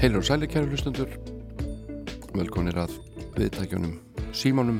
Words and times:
Heilur 0.00 0.22
og 0.22 0.24
sæli 0.24 0.46
kæru 0.48 0.70
hlustundur 0.70 1.10
velkonir 2.32 2.78
að 2.80 2.94
viðtækjunum 3.34 3.98
símánum 4.32 4.78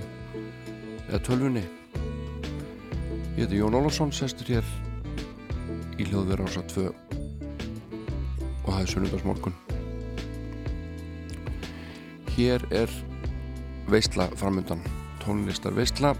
eða 1.10 1.18
tölvunni. 1.26 1.60
Ég 3.36 3.42
heiti 3.42 3.58
Jón 3.58 3.76
Ólafsson 3.76 4.14
sestur 4.16 4.48
hér 4.48 4.70
í 6.00 6.06
hljóðverð 6.08 6.46
ása 6.48 6.62
2 6.72 6.86
og 6.88 8.70
það 8.70 8.80
er 8.80 8.88
sunnundagsmorgun 8.94 9.58
Hér 12.38 12.64
er 12.80 12.94
veistla 13.92 14.30
framöndan 14.40 14.80
tónlistar 15.20 15.76
veistla 15.76 16.14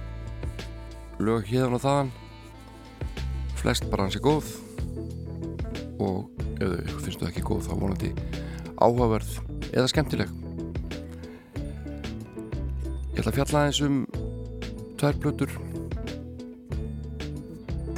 lög 1.16 1.48
hérðan 1.48 1.78
og 1.78 1.86
þaðan. 1.86 2.12
Flest 3.56 3.88
bara 3.88 4.10
hans 4.10 4.20
er 4.20 4.26
góð. 4.28 4.52
Og 6.00 6.28
ef 6.60 6.68
þau 6.68 7.00
finnst 7.06 7.24
þau 7.24 7.30
ekki 7.32 7.46
góð 7.48 7.64
þá 7.70 7.74
vonandi 7.80 8.12
áhugaverð 8.80 9.38
eða 9.70 9.88
skemmtileg? 9.92 10.32
Ég 13.14 13.20
ætla 13.20 13.30
að 13.30 13.38
fjalla 13.38 13.64
aðeins 13.64 13.82
um 13.84 14.04
tvær 15.00 15.20
blötur 15.20 15.58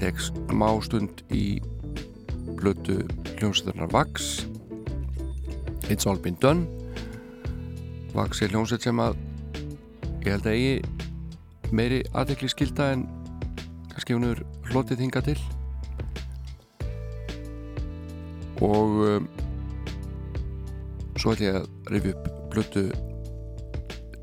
tek 0.02 0.18
smá 0.18 0.66
stund 0.82 1.22
í 1.30 1.60
blötu 2.58 3.04
hljómsveitarnar 3.36 3.92
Vax. 3.92 4.46
It's 5.86 6.06
All 6.10 6.18
Been 6.18 6.34
Done. 6.42 6.66
Vax 8.14 8.42
er 8.42 8.50
hljómsveit 8.50 8.82
sem 8.82 8.98
að 9.02 9.14
ég 10.24 10.32
held 10.32 10.48
að 10.48 10.56
eigi 10.56 11.70
meiri 11.70 12.00
aðekli 12.18 12.50
skilda 12.50 12.90
en 12.96 13.06
kannski 13.92 14.16
hún 14.16 14.26
er 14.32 14.42
hlotið 14.72 15.04
hinga 15.06 15.22
til. 15.22 15.38
Og 18.62 18.98
um, 19.06 19.30
svo 21.22 21.36
ætlum 21.36 21.46
ég 21.46 21.58
að 21.60 21.92
rifja 21.94 22.14
upp 22.16 22.30
blötu 22.50 22.82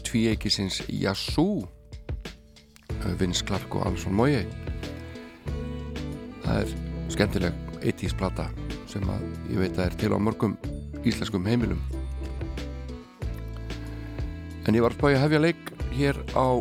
tvíeikisins 0.04 0.82
Yassou 0.92 1.62
Vince 3.22 3.46
Clark 3.48 3.78
og 3.80 3.86
Alson 3.88 4.18
Moye 4.20 4.42
það 6.44 6.58
er 6.66 6.74
skemmtileg 7.14 7.64
80's 7.80 8.18
plata 8.20 8.50
sem 8.90 9.06
að 9.08 9.24
ég 9.54 9.62
veit 9.62 9.78
að 9.78 9.86
er 9.86 9.98
til 10.02 10.12
á 10.12 10.20
mörgum 10.20 10.58
íslenskum 11.08 11.48
heimilum. 11.48 11.80
En 14.68 14.76
ég 14.76 14.84
var 14.84 14.92
að 14.92 15.00
spája 15.00 15.22
hefja 15.24 15.42
leik 15.44 15.72
hér 15.96 16.20
á 16.36 16.60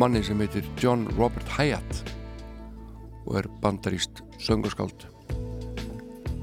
manni 0.00 0.24
sem 0.26 0.40
heitir 0.42 0.66
John 0.80 1.06
Robert 1.14 1.46
Hyatt 1.54 2.02
og 3.24 3.38
er 3.38 3.50
bandaríst 3.62 4.24
söngarskáld. 4.42 5.06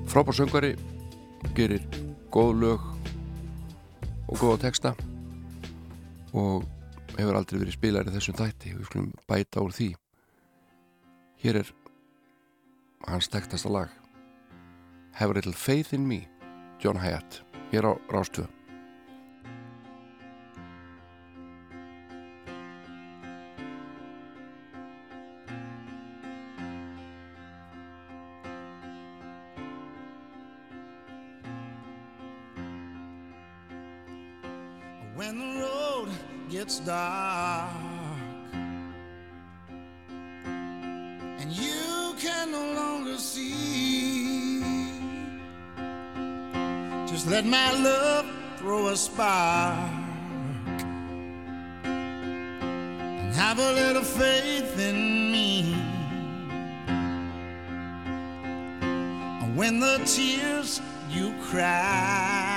Frábár 0.08 0.38
söngari 0.38 0.76
gerir 1.58 1.84
góð 2.32 2.52
lög 2.62 2.86
og 4.32 4.38
góða 4.40 4.62
texta 4.66 4.94
og 6.32 6.64
hefur 7.18 7.36
aldrei 7.36 7.60
verið 7.60 7.76
spilar 7.76 8.08
í 8.08 8.14
þessum 8.16 8.38
þætti. 8.40 8.76
Við 8.78 8.88
skulum 8.88 9.10
bæta 9.28 9.64
úr 9.66 9.76
því. 9.76 9.90
Hér 11.44 11.62
er 11.64 11.74
hans 13.10 13.28
tektasta 13.32 13.72
lag. 13.72 13.92
Have 15.20 15.32
a 15.32 15.36
little 15.36 15.54
faith 15.54 15.94
in 15.94 16.08
me 16.08 16.24
John 16.80 16.98
Hyatt 16.98 17.42
hér 17.72 17.92
á 17.92 17.94
Rástöðu 18.10 18.61
dark. 36.92 37.72
And 41.40 41.50
you 41.64 42.14
can 42.24 42.52
no 42.52 42.66
longer 42.82 43.18
see. 43.18 44.62
Just 47.12 47.26
let 47.28 47.46
my 47.46 47.70
love 47.90 48.26
throw 48.58 48.90
a 48.90 48.98
spark. 48.98 49.78
And 53.24 53.34
have 53.44 53.60
a 53.70 53.72
little 53.82 54.08
faith 54.24 54.74
in 54.90 54.98
me. 55.36 55.50
And 59.42 59.52
when 59.56 59.80
the 59.80 59.98
tears 60.06 60.82
you 61.10 61.34
cry 61.50 62.51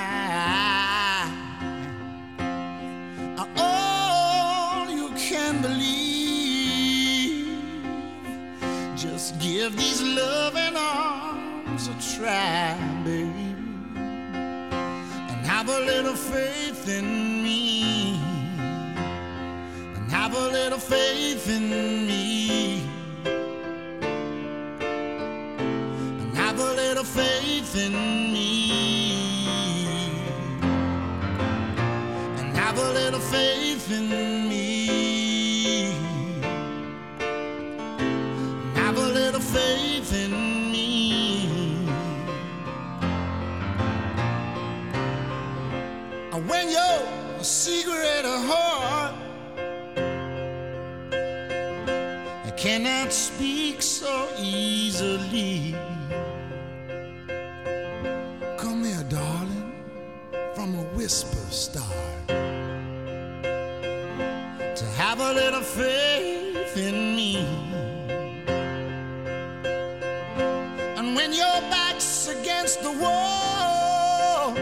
Just 9.25 9.39
give 9.39 9.75
these 9.75 10.03
loving 10.03 10.77
arms 10.77 11.87
a 11.87 11.95
try, 12.15 12.77
baby, 13.03 13.55
and 13.95 15.45
have 15.47 15.67
a 15.67 15.79
little 15.79 16.13
faith 16.13 16.87
in 16.87 17.41
me, 17.41 18.19
and 19.95 20.11
have 20.11 20.35
a 20.35 20.47
little 20.49 20.77
faith 20.77 21.49
in 21.49 21.71
me, 22.05 22.83
and 26.21 26.37
have 26.37 26.59
a 26.59 26.73
little 26.73 27.03
faith 27.03 27.75
in 27.75 27.93
me. 28.31 29.17
And 32.37 32.55
have 32.55 32.77
a 32.77 32.91
little 32.93 33.19
faith 33.19 33.89
in 33.91 34.07
me. 34.07 34.34
Whisper 61.05 61.45
start 61.51 62.27
to 64.75 64.85
have 64.97 65.19
a 65.19 65.33
little 65.33 65.61
faith 65.61 66.75
in 66.75 67.15
me. 67.15 67.45
And 70.97 71.15
when 71.15 71.31
your 71.31 71.59
back's 71.69 72.27
against 72.27 72.81
the 72.81 72.91
wall, 73.03 74.55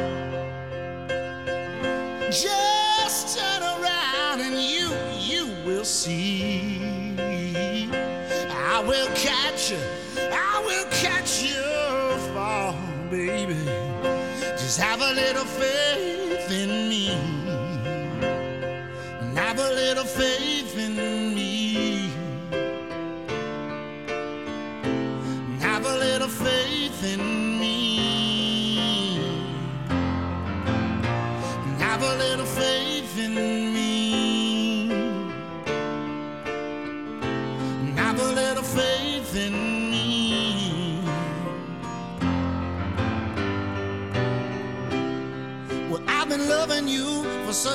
just 2.30 3.38
turn 3.38 3.62
around 3.64 4.42
and 4.42 4.56
you 4.60 4.92
you 5.18 5.46
will 5.66 5.86
see. 5.86 7.16
I 8.76 8.84
will 8.86 9.08
catch 9.16 9.72
you. 9.72 9.80
I 10.18 10.62
will 10.68 10.88
catch 10.92 11.42
you 11.42 11.64
fall, 12.34 12.76
baby. 13.10 13.64
Just 14.60 14.78
have 14.82 15.00
a 15.00 15.14
little 15.14 15.46
faith 15.46 15.83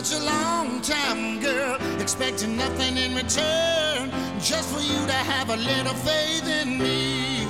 such 0.01 0.21
a 0.21 0.25
long 0.25 0.81
time, 0.81 1.41
girl, 1.41 1.77
expecting 2.01 2.57
nothing 2.57 2.97
in 2.97 3.17
return, 3.17 4.09
just 4.39 4.73
for 4.73 4.81
you 4.81 4.99
to 5.07 5.13
have 5.13 5.51
a 5.51 5.57
little 5.57 5.95
faith 5.95 6.47
in 6.47 6.79
me. 6.79 7.41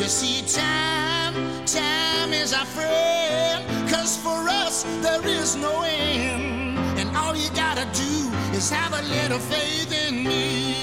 You 0.00 0.08
see, 0.08 0.40
time, 0.48 1.34
time 1.66 2.32
is 2.32 2.54
our 2.54 2.64
friend, 2.64 3.90
cause 3.90 4.16
for 4.16 4.48
us 4.48 4.84
there 5.02 5.26
is 5.26 5.56
no 5.56 5.82
end, 5.82 6.78
and 6.98 7.14
all 7.14 7.36
you 7.36 7.50
gotta 7.50 7.84
do 7.92 8.30
is 8.56 8.70
have 8.70 8.94
a 8.94 9.02
little 9.02 9.40
faith 9.40 9.92
in 10.08 10.24
me. 10.24 10.74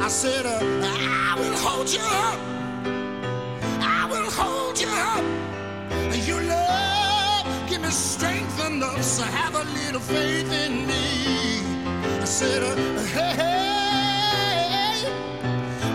I 0.00 0.06
said, 0.06 0.46
uh, 0.46 0.60
I 0.62 1.34
will 1.40 1.56
hold 1.56 1.92
you 1.92 2.04
up, 2.28 2.38
I 3.82 4.06
will 4.08 4.30
hold 4.30 4.80
you 4.80 4.88
up, 4.88 5.24
you 6.24 6.40
love. 6.48 6.99
Give 7.80 7.88
me 7.88 7.94
strength 7.94 8.66
enough, 8.66 9.02
so 9.02 9.22
have 9.22 9.54
a 9.54 9.64
little 9.64 10.02
faith 10.02 10.52
in 10.52 10.86
me. 10.86 11.62
I 12.20 12.24
said, 12.26 12.62
uh, 12.62 12.76
hey, 13.06 13.32
hey, 13.40 15.06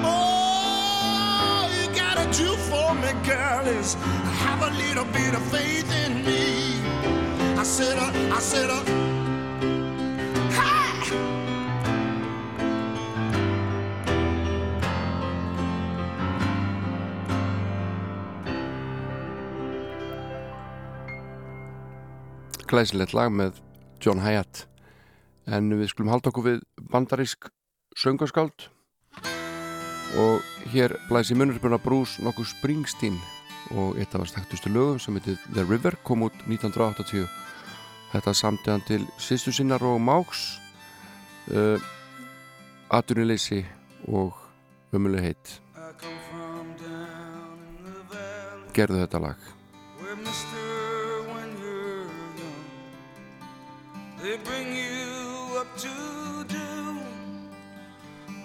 all 0.03 1.69
you 1.69 1.87
gotta 1.95 2.25
do 2.35 2.55
for 2.55 2.95
me, 2.95 3.13
girl, 3.23 3.67
is 3.67 3.93
have 3.93 4.63
a 4.63 4.71
little 4.77 5.05
bit 5.05 5.35
of 5.35 5.43
faith 5.51 5.91
in 6.05 6.25
me. 6.25 6.81
I 7.55 7.61
said, 7.63 7.99
uh, 7.99 8.35
I 8.35 8.39
said, 8.39 8.71
uh, 8.71 8.83
glæsilegt 22.69 23.13
lag 23.13 23.31
með 23.33 23.59
John 24.03 24.21
Hyatt. 24.23 24.65
En 25.45 25.69
við 25.73 25.91
skulum 25.91 26.11
halda 26.13 26.31
okkur 26.31 26.45
við 26.45 26.59
bandarísk 26.91 27.49
söngaskáld. 27.97 28.69
Og 30.19 30.69
hér 30.73 30.95
blæsi 31.09 31.35
munurspunna 31.37 31.79
brús 31.81 32.17
nokkuð 32.23 32.51
Springsteen 32.53 33.17
og 33.75 33.97
eitt 33.97 34.13
af 34.13 34.21
það 34.21 34.31
staktustu 34.31 34.69
lögum 34.69 35.01
sem 35.01 35.17
heitir 35.17 35.39
The 35.53 35.65
River 35.65 35.97
kom 36.05 36.25
út 36.27 36.35
1980 36.45 37.25
þetta 38.13 38.33
samtíðan 38.37 38.85
til 38.87 39.01
sýstu 39.19 39.53
sinnar 39.55 39.83
og 39.83 39.97
máks 39.99 40.45
uh, 41.51 41.75
eh, 41.75 41.89
aturnilegsi 42.93 43.63
og 44.07 44.37
ömuleg 44.95 45.31
heit. 45.31 45.59
Gerðu 48.75 49.01
þetta 49.01 49.23
lag. 49.23 49.54
they 54.25 54.37
bring 54.37 54.75
you 54.75 55.55
up 55.55 55.77
to 55.77 56.43
do 56.47 56.99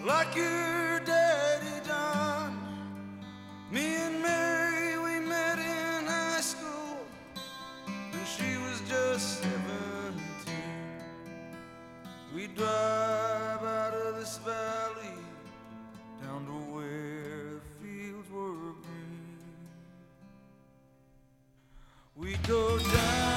like 0.04 0.36
your 0.36 1.00
daddy 1.06 1.80
done. 1.86 2.58
Me 3.70 3.96
and 3.96 4.20
Mary, 4.20 4.98
we 4.98 5.26
met 5.26 5.58
in 5.58 6.04
high 6.04 6.42
school, 6.42 6.98
when 8.10 8.26
she 8.26 8.58
was 8.58 8.82
just 8.86 9.42
17. 9.42 10.20
We 12.34 12.48
drive 12.48 13.62
out 13.62 13.94
of 13.94 14.16
this 14.16 14.36
valley 14.36 15.16
down 16.22 16.44
to 16.44 16.58
where 16.74 17.54
the 17.54 17.72
fields 17.80 18.30
were 18.30 18.74
green. 18.84 19.38
We 22.16 22.36
go 22.46 22.78
down. 22.78 23.29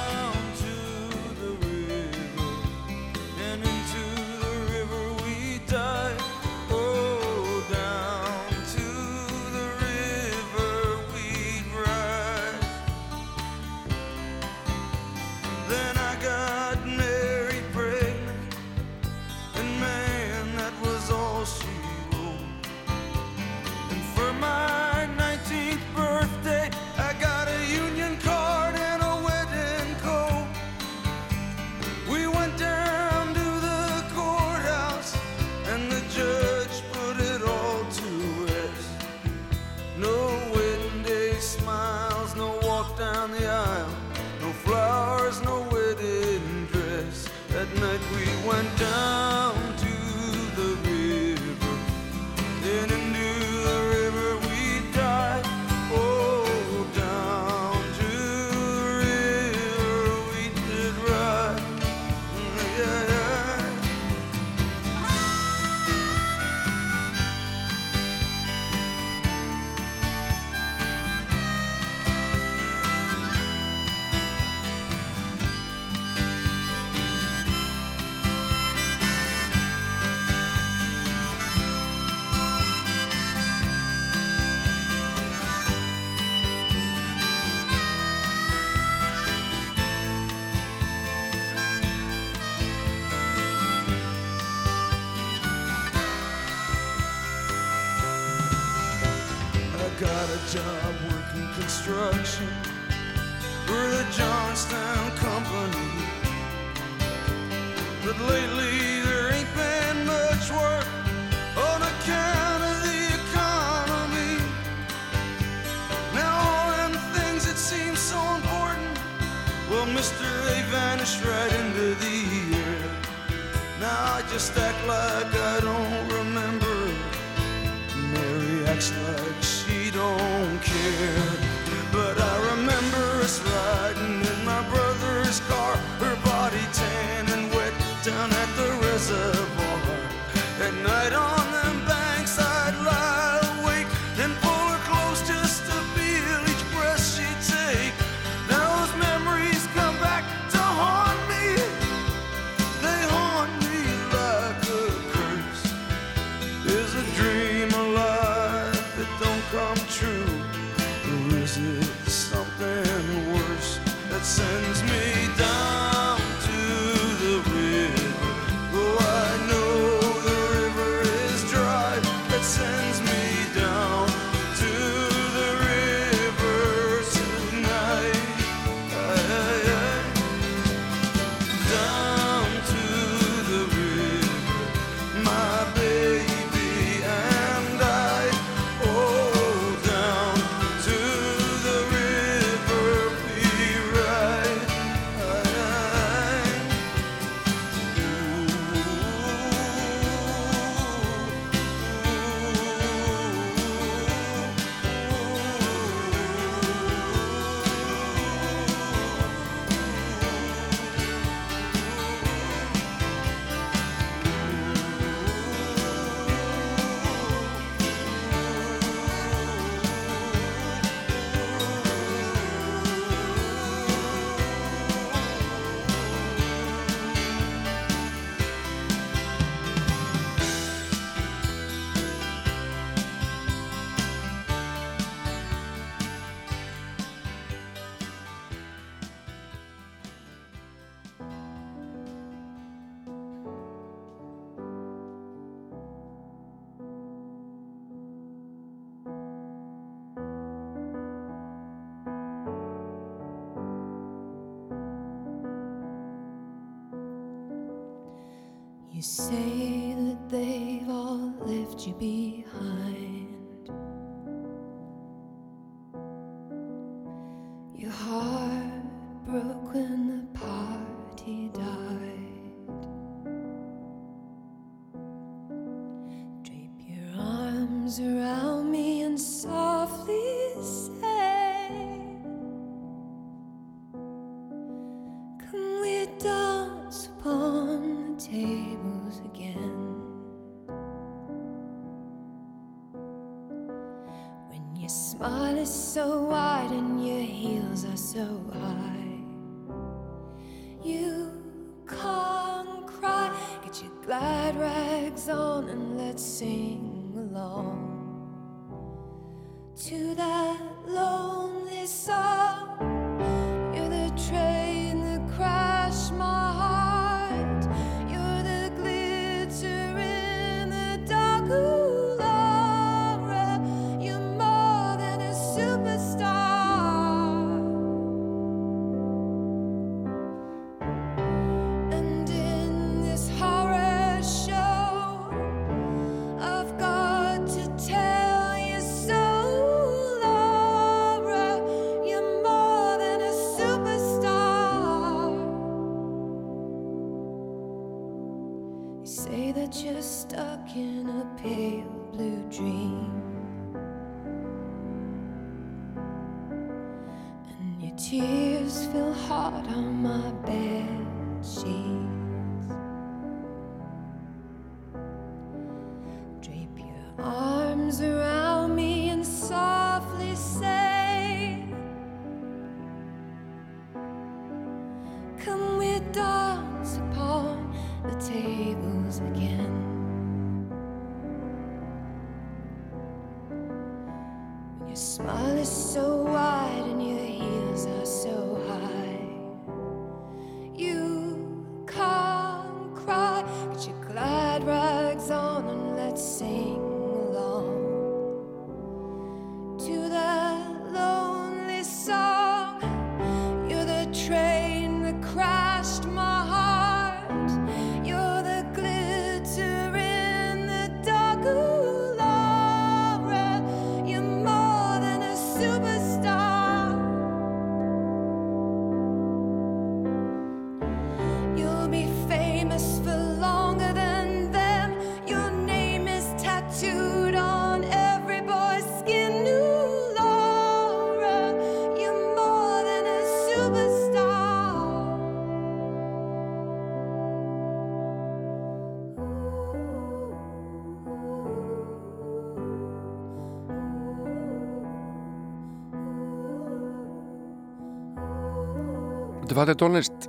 Þetta 449.64 449.72
er 449.72 449.78
tónlist 449.80 450.24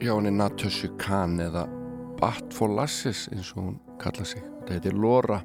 hjá 0.00 0.14
henni 0.14 0.30
Natasha 0.32 0.88
Khan 0.96 1.34
eða 1.44 1.66
Bat 2.16 2.54
for 2.56 2.72
Lasses 2.72 3.26
eins 3.28 3.50
og 3.52 3.58
hún 3.66 3.74
kalla 4.00 4.24
sig. 4.24 4.40
Þetta 4.62 4.78
heitir 4.78 4.96
Laura. 4.96 5.42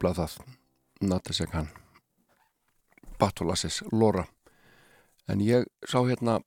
Nefnilega 0.00 0.26
það. 0.26 0.56
Natasha 1.00 1.46
Khan. 1.46 1.68
Bat 3.18 3.38
for 3.38 3.46
Lasses. 3.48 3.82
Laura. 3.92 4.26
En 5.28 5.40
ég 5.40 5.66
sá 5.86 6.00
hérna 6.04 6.40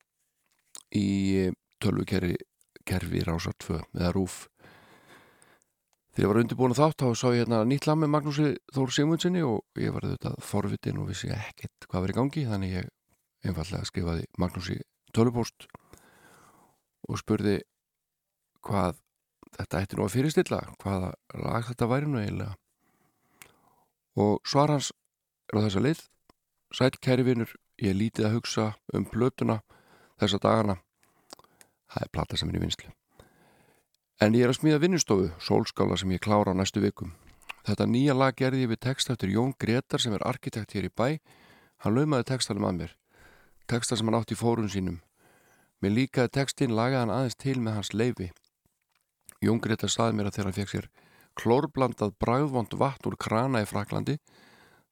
í 0.93 1.51
tölvukerfi 1.81 2.35
kerfi 2.85 3.23
Rásar 3.23 3.53
2 3.57 3.79
eða 3.95 4.11
Rúf 4.13 4.47
þegar 6.13 6.23
ég 6.23 6.29
var 6.29 6.39
undirbúin 6.41 6.73
að 6.73 6.81
þátt 6.81 7.01
þá 7.01 7.15
sá 7.15 7.27
ég 7.31 7.39
hérna 7.43 7.63
nýtt 7.65 7.87
lag 7.87 7.97
með 7.97 8.11
Magnúsi 8.13 8.49
Þór 8.75 8.91
Sigmundsinni 8.93 9.43
og 9.47 9.63
ég 9.79 9.93
var 9.95 10.05
þetta 10.05 10.33
forvitin 10.43 10.99
og 10.99 11.07
vissi 11.09 11.31
ekkert 11.33 11.87
hvað 11.89 12.09
í 12.11 12.17
gangi 12.17 12.43
þannig 12.49 12.75
ég 12.75 12.89
einfallega 13.47 13.87
skrifaði 13.87 14.27
Magnúsi 14.37 14.81
tölvupóst 15.15 15.69
og 17.07 17.21
spurði 17.21 17.61
hvað 18.63 18.99
þetta 19.57 19.81
ætti 19.81 19.97
nú 19.97 20.05
að 20.05 20.13
fyrirstilla 20.17 20.61
hvaða 20.83 21.13
lag 21.39 21.65
þetta 21.71 21.89
væri 21.89 22.11
nú 22.11 22.21
eiginlega 22.21 22.57
og 24.15 24.41
svar 24.45 24.73
hans 24.73 24.91
er 25.51 25.59
á 25.59 25.65
þessa 25.65 25.83
leið. 25.83 26.01
Sæl 26.73 26.97
kæri 26.97 27.25
vinur, 27.27 27.53
ég 27.81 27.93
er 27.93 27.99
lítið 27.99 28.29
að 28.29 28.35
hugsa 28.39 28.71
um 28.93 29.05
plötuna 29.05 29.61
þessa 30.21 30.41
dagana. 30.41 30.79
Það 31.93 32.05
er 32.07 32.13
plata 32.13 32.37
sem 32.37 32.49
er 32.49 32.57
í 32.57 32.65
vinslu 32.65 32.93
en 34.23 34.35
ég 34.37 34.45
er 34.45 34.51
að 34.53 34.59
smíða 34.59 34.81
vinnustofu 34.83 35.29
sólskála 35.43 35.97
sem 35.99 36.11
ég 36.13 36.21
klára 36.23 36.53
á 36.53 36.55
næstu 36.55 36.79
vikum. 36.83 37.11
Þetta 37.67 37.87
nýja 37.87 38.13
lag 38.15 38.35
gerði 38.35 38.63
ég 38.63 38.71
við 38.71 38.81
text 38.85 39.09
eftir 39.11 39.31
Jón 39.33 39.53
Gretar 39.59 39.99
sem 39.99 40.13
er 40.15 40.23
arkitekt 40.27 40.75
hér 40.75 40.87
í 40.87 40.91
bæ. 40.91 41.19
Hann 41.83 41.95
laumaði 41.95 42.27
textanum 42.31 42.67
að 42.67 42.77
mér. 42.79 42.93
Texta 43.67 43.97
sem 43.97 44.07
hann 44.07 44.19
átti 44.19 44.35
í 44.35 44.39
fórum 44.39 44.69
sínum. 44.69 45.01
Mér 45.81 45.95
líkaði 45.97 46.33
textin 46.39 46.75
lagaði 46.75 47.01
hann 47.01 47.15
aðeins 47.15 47.39
til 47.39 47.59
með 47.59 47.79
hans 47.79 47.93
leifi 47.93 48.29
Jón 49.43 49.59
Gretar 49.59 49.91
saði 49.91 50.15
mér 50.15 50.29
að 50.29 50.37
þegar 50.37 50.47
hann 50.47 50.57
fekk 50.59 50.71
sér 50.71 50.85
klórblandað 51.39 52.15
bragðvond 52.21 52.75
vatn 52.79 53.09
úr 53.09 53.17
krana 53.17 53.63
í 53.63 53.69
Fraklandi. 53.69 54.19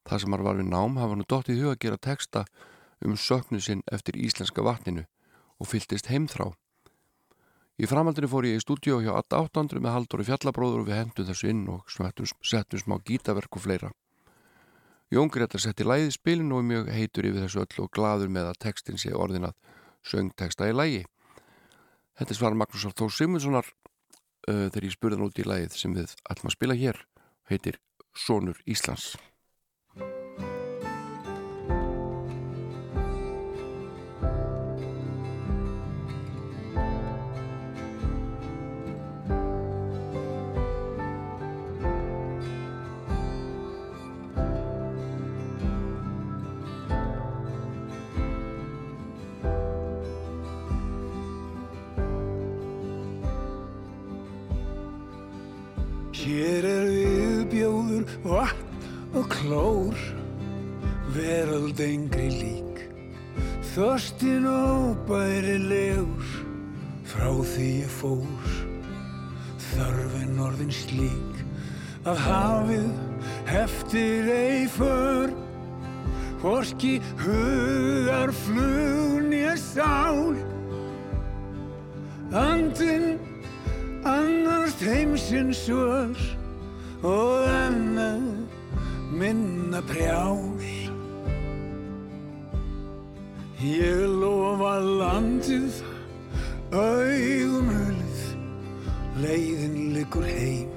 Það 0.08 0.22
sem 0.22 0.34
hann 0.34 0.46
var 0.46 0.58
við 0.58 0.70
nám 0.72 0.98
hafa 0.98 1.18
nú 1.18 1.26
dottið 1.28 1.58
í 1.58 1.62
huga 1.62 1.76
að 1.76 1.82
gera 1.84 2.02
texta 2.08 2.44
um 3.02 3.16
söknu 3.18 3.60
sinn 3.62 3.82
eftir 3.92 4.18
íslenska 4.18 4.64
vatninu 4.64 5.06
og 5.58 5.70
fylltist 5.70 6.10
heimþrá. 6.10 6.50
Í 7.80 7.88
framhaldinu 7.88 8.28
fór 8.28 8.46
ég 8.46 8.58
í 8.58 8.62
stúdíu 8.62 9.00
hjá 9.02 9.14
800 9.16 9.80
með 9.80 9.94
Halldóri 9.96 10.26
Fjallabróður 10.28 10.82
og 10.82 10.88
við 10.90 10.98
hendum 11.00 11.26
þessu 11.26 11.48
inn 11.50 11.62
og 11.72 11.88
settum, 11.88 12.78
smá 12.78 12.98
gítaverk 13.00 13.56
og 13.56 13.64
fleira. 13.64 13.90
Jón 15.12 15.32
Gretar 15.32 15.60
setti 15.60 15.84
læði 15.84 16.12
spilin 16.14 16.52
og 16.56 16.62
mjög 16.64 16.90
heitur 16.92 17.26
yfir 17.28 17.46
þessu 17.46 17.64
öll 17.64 17.84
og 17.84 17.90
gladur 17.92 18.30
með 18.32 18.52
að 18.52 18.60
textin 18.64 19.00
sé 19.00 19.12
orðinað 19.12 19.56
söngteksta 20.08 20.68
í 20.70 20.76
lægi. 20.76 21.02
Þetta 22.18 22.36
svar 22.36 22.56
Magnús 22.56 22.86
Þór 22.96 23.12
Sigmundssonar 23.12 23.68
uh, 24.48 24.68
þegar 24.70 24.88
ég 24.88 24.94
spurði 24.96 25.18
hann 25.18 25.28
út 25.28 25.42
í 25.42 25.48
lægið 25.48 25.76
sem 25.78 25.96
við 25.96 26.14
ætlum 26.30 26.50
að 26.50 26.56
spila 26.56 26.78
hér 26.78 27.02
heitir 27.50 27.78
Sónur 28.12 28.58
Íslands. 28.68 29.12
Hér 56.32 56.64
er 56.64 56.86
viðbjóður, 56.88 58.04
vatn 58.24 59.16
og 59.20 59.26
klór, 59.28 59.98
veröld 61.12 61.80
engri 61.84 62.30
lík. 62.32 62.78
Þörstin 63.74 64.46
óbærilegur, 64.48 66.30
frá 67.04 67.28
því 67.50 67.66
ég 67.82 67.92
fór. 67.98 68.54
Þörfin 69.66 70.40
orðin 70.46 70.72
slík, 70.72 71.42
að 72.08 72.22
hafið 72.24 72.88
heftir 73.50 74.30
ei 74.32 74.64
för. 74.72 75.34
Hvorki 76.40 76.94
hugar 77.20 78.32
flugn 78.46 79.36
ég 79.36 79.60
sál. 79.60 80.32
Andinn 82.32 83.20
annars 84.04 84.76
heimsins 84.80 85.64
svör 85.66 86.16
og 87.02 87.48
annað 87.48 88.24
minna 89.12 89.82
prjál. 89.86 90.62
Ég 93.62 94.00
lofa 94.18 94.72
landið, 94.82 95.76
augum 96.74 97.68
hulið, 97.70 98.22
leiðin 99.22 99.76
liggur 99.94 100.26
heim. 100.26 100.72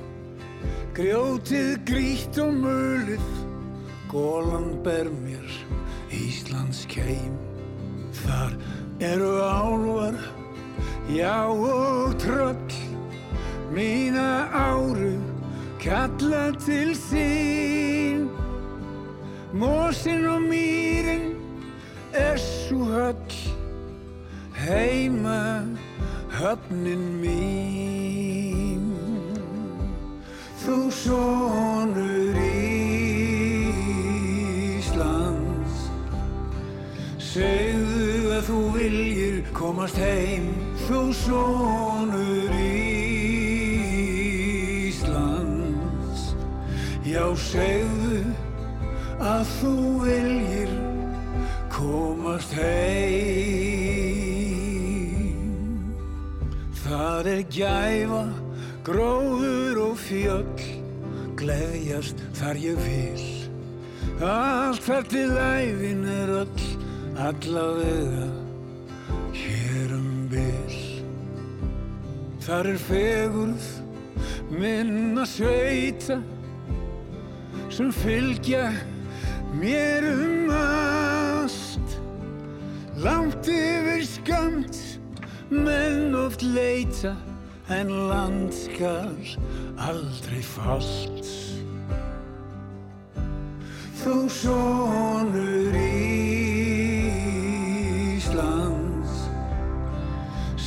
Grjótið 0.93 1.71
grýtt 1.89 2.37
og 2.43 2.53
mulið, 2.61 3.25
gólan 4.13 4.69
ber 4.85 5.09
mér 5.23 5.57
Íslands 6.13 6.83
keim. 6.85 7.33
Þar 8.21 8.53
eru 9.01 9.33
álvar, 9.41 10.21
já 11.09 11.49
og 11.49 12.13
tröll, 12.21 12.77
mína 13.75 14.47
áru 14.51 15.19
kalla 15.83 16.51
til 16.65 16.95
sín. 16.95 18.29
Mósin 19.53 20.25
og 20.27 20.41
mýrin 20.41 21.35
er 22.13 22.37
svo 22.37 22.85
höll, 22.85 23.35
heima 24.55 25.63
höfnin 26.39 27.03
mín. 27.23 28.83
Þú 30.63 30.91
sonur 30.91 32.35
Íslands, 34.75 35.75
segðu 37.19 38.31
að 38.37 38.43
þú 38.49 38.59
viljir 38.79 39.35
komast 39.53 39.97
heim. 39.99 40.45
Þú 40.87 41.01
sonur 41.13 41.94
segðu 47.39 48.21
að 49.23 49.45
þú 49.59 49.75
viljir 50.03 50.71
komast 51.73 52.53
heim. 52.55 53.55
Það 56.85 57.29
er 57.31 57.41
gæfa, 57.49 58.23
gróður 58.85 59.77
og 59.87 59.95
fjöll, 59.99 60.65
gleðjast 61.39 62.17
þar 62.37 62.55
ég 62.61 62.77
vil. 62.85 63.25
Allt 64.23 64.83
þar 64.85 65.03
til 65.11 65.31
æfin 65.33 66.05
er 66.07 66.29
öll, 66.43 66.67
allavega 67.19 68.27
hér 69.35 69.89
um 69.97 70.29
bil. 70.31 70.77
Þar 72.45 72.65
er 72.75 72.79
fegurð 72.85 73.65
minna 74.53 75.25
sveita 75.25 76.21
sem 77.75 77.91
fylgja 77.91 78.71
mér 79.59 80.03
um 80.03 80.49
allt. 80.49 81.99
Langt 82.95 83.47
yfir 83.51 84.03
skamt, 84.07 84.99
menn 85.49 86.15
oft 86.15 86.41
leita, 86.41 87.15
en 87.67 87.91
land 88.07 88.53
skal 88.55 89.11
aldrei 89.75 90.39
falt. 90.39 91.27
Þú 94.05 94.29
sonur 94.31 95.75
Íslands, 98.15 99.15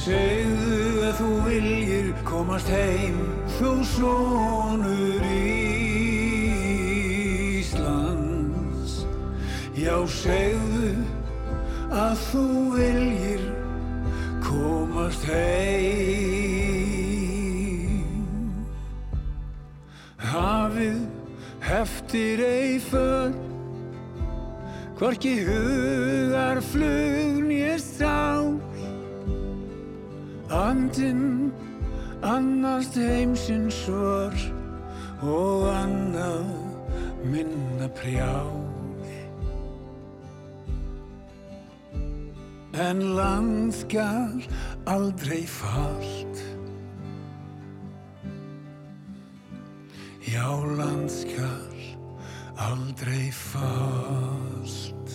segðu 0.04 1.08
að 1.08 1.14
þú 1.22 1.32
viljir 1.48 2.12
komast 2.28 2.68
heim. 2.68 3.16
Þú 3.56 3.72
sonur 3.96 5.22
Íslands, 5.24 5.37
já 9.98 10.06
segðu 10.06 10.90
að 11.90 12.20
þú 12.28 12.42
viljir 12.76 13.40
komast 14.44 15.24
heim. 15.26 15.48
Hafið 20.22 21.00
heftir 21.66 22.38
ei 22.46 22.78
för, 22.78 23.34
hvorki 25.00 25.34
hugar 25.48 26.62
flugn 26.70 27.50
ég 27.56 27.82
sá. 27.82 28.46
Andinn 30.48 31.50
annast 32.22 32.94
heimsins 32.94 33.74
svör 33.82 34.34
og 35.26 35.66
annað 35.74 36.46
minna 37.26 37.88
prjál. 37.98 38.67
En 42.78 43.00
land 43.16 43.74
skal 43.74 44.42
aldrei 44.86 45.42
falt. 45.50 46.38
Já, 50.22 50.46
land 50.78 51.10
skal 51.10 51.74
aldrei 52.54 53.32
falt. 53.34 55.14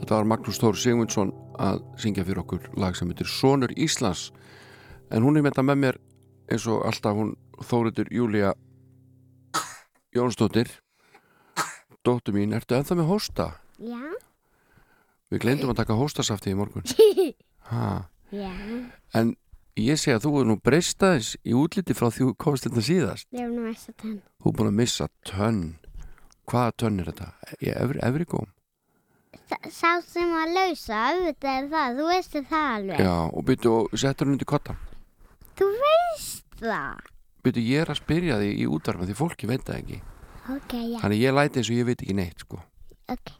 Þetta 0.00 0.16
var 0.16 0.26
Magnús 0.26 0.58
Þór 0.58 0.80
Sigmundsson 0.80 1.30
að 1.62 1.84
syngja 2.02 2.24
fyrir 2.26 2.42
okkur 2.42 2.66
lag 2.82 2.98
sem 2.98 3.12
heitir 3.12 3.30
Sónur 3.30 3.70
Íslands. 3.78 4.32
En 5.14 5.22
hún 5.22 5.38
er 5.38 5.44
með 5.46 5.54
þetta 5.54 5.66
með 5.68 5.78
mér 5.84 6.00
eins 6.50 6.66
og 6.66 6.82
alltaf 6.88 7.14
hún 7.14 7.36
Þóritur 7.62 8.10
Júlia 8.10 8.56
Jónsdóttir. 10.16 10.72
Dóttur 12.02 12.34
mín, 12.34 12.56
ertu 12.58 12.74
ennþá 12.74 12.98
með 12.98 13.12
hósta? 13.12 13.48
Já, 13.78 14.02
Við 15.30 15.42
gleyndum 15.44 15.70
að 15.72 15.78
taka 15.82 15.96
hóstasafti 15.98 16.50
í 16.52 16.56
morgun. 16.58 16.82
Já, 18.30 18.50
en 19.18 19.32
ég 19.78 19.98
sé 19.98 20.12
að 20.14 20.24
þú 20.26 20.32
er 20.40 20.48
nú 20.50 20.56
breyst 20.62 21.02
aðeins 21.06 21.32
í 21.46 21.54
útliti 21.58 21.94
frá 21.98 22.08
því 22.10 22.28
þú 22.28 22.34
komst 22.42 22.66
þetta 22.66 22.82
síðast. 22.86 23.26
Ég 23.34 23.44
hef 23.46 23.52
nú 23.54 23.64
veist 23.66 23.90
að 23.92 24.04
hann. 24.06 24.16
þú 24.42 24.50
er 24.52 24.56
búin 24.58 24.70
að 24.70 24.78
missa 24.80 25.06
tönn. 25.26 25.60
Hvaða 26.50 26.74
tönn 26.82 26.98
er 27.02 27.10
þetta? 27.12 27.28
Í 27.62 27.70
efri, 27.74 28.02
efri 28.06 28.26
góm? 28.30 28.48
Sá 29.70 29.96
sem 30.06 30.30
var 30.30 30.50
lausa, 30.50 30.98
auðvitað 31.10 31.56
er 31.60 31.68
það, 31.72 31.96
þú 31.98 32.06
veistu 32.10 32.42
það 32.50 32.66
alveg. 32.74 33.00
Já, 33.02 33.14
og 33.34 33.46
byrju 33.48 33.72
og 33.78 33.96
settur 33.98 34.28
hún 34.30 34.36
undir 34.36 34.46
kottan 34.50 34.78
Þú 35.58 35.66
veist 35.80 36.44
það. 36.60 37.00
byrju 37.46 37.64
ég 37.66 37.82
er 37.82 37.90
að 37.94 37.98
spyrja 38.02 38.38
því 38.42 38.50
í 38.62 38.66
útvarma 38.70 39.06
því 39.10 39.16
fólki 39.18 39.50
veit 39.50 39.64
það 39.66 39.80
ekki. 39.82 39.98
Ok, 40.54 40.74
já, 40.74 40.98
þannig 41.02 41.22
ég 41.24 41.34
læti 41.38 41.60
eins 41.62 41.70
og 41.70 41.78
ég 41.80 41.88
veit 41.90 42.02
ekki 42.04 42.16
neitt 42.18 42.44
sko. 42.46 42.60
Ok, 43.10 43.34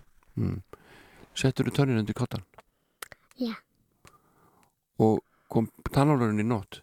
settur 1.41 1.69
þú 1.71 1.75
tönnin 1.79 2.01
undir 2.03 2.17
kottan 2.19 2.43
já, 3.41 3.55
og 5.01 5.23
kom 5.51 5.69
tannálurinn 5.91 6.43
í 6.43 6.47
nótt? 6.47 6.83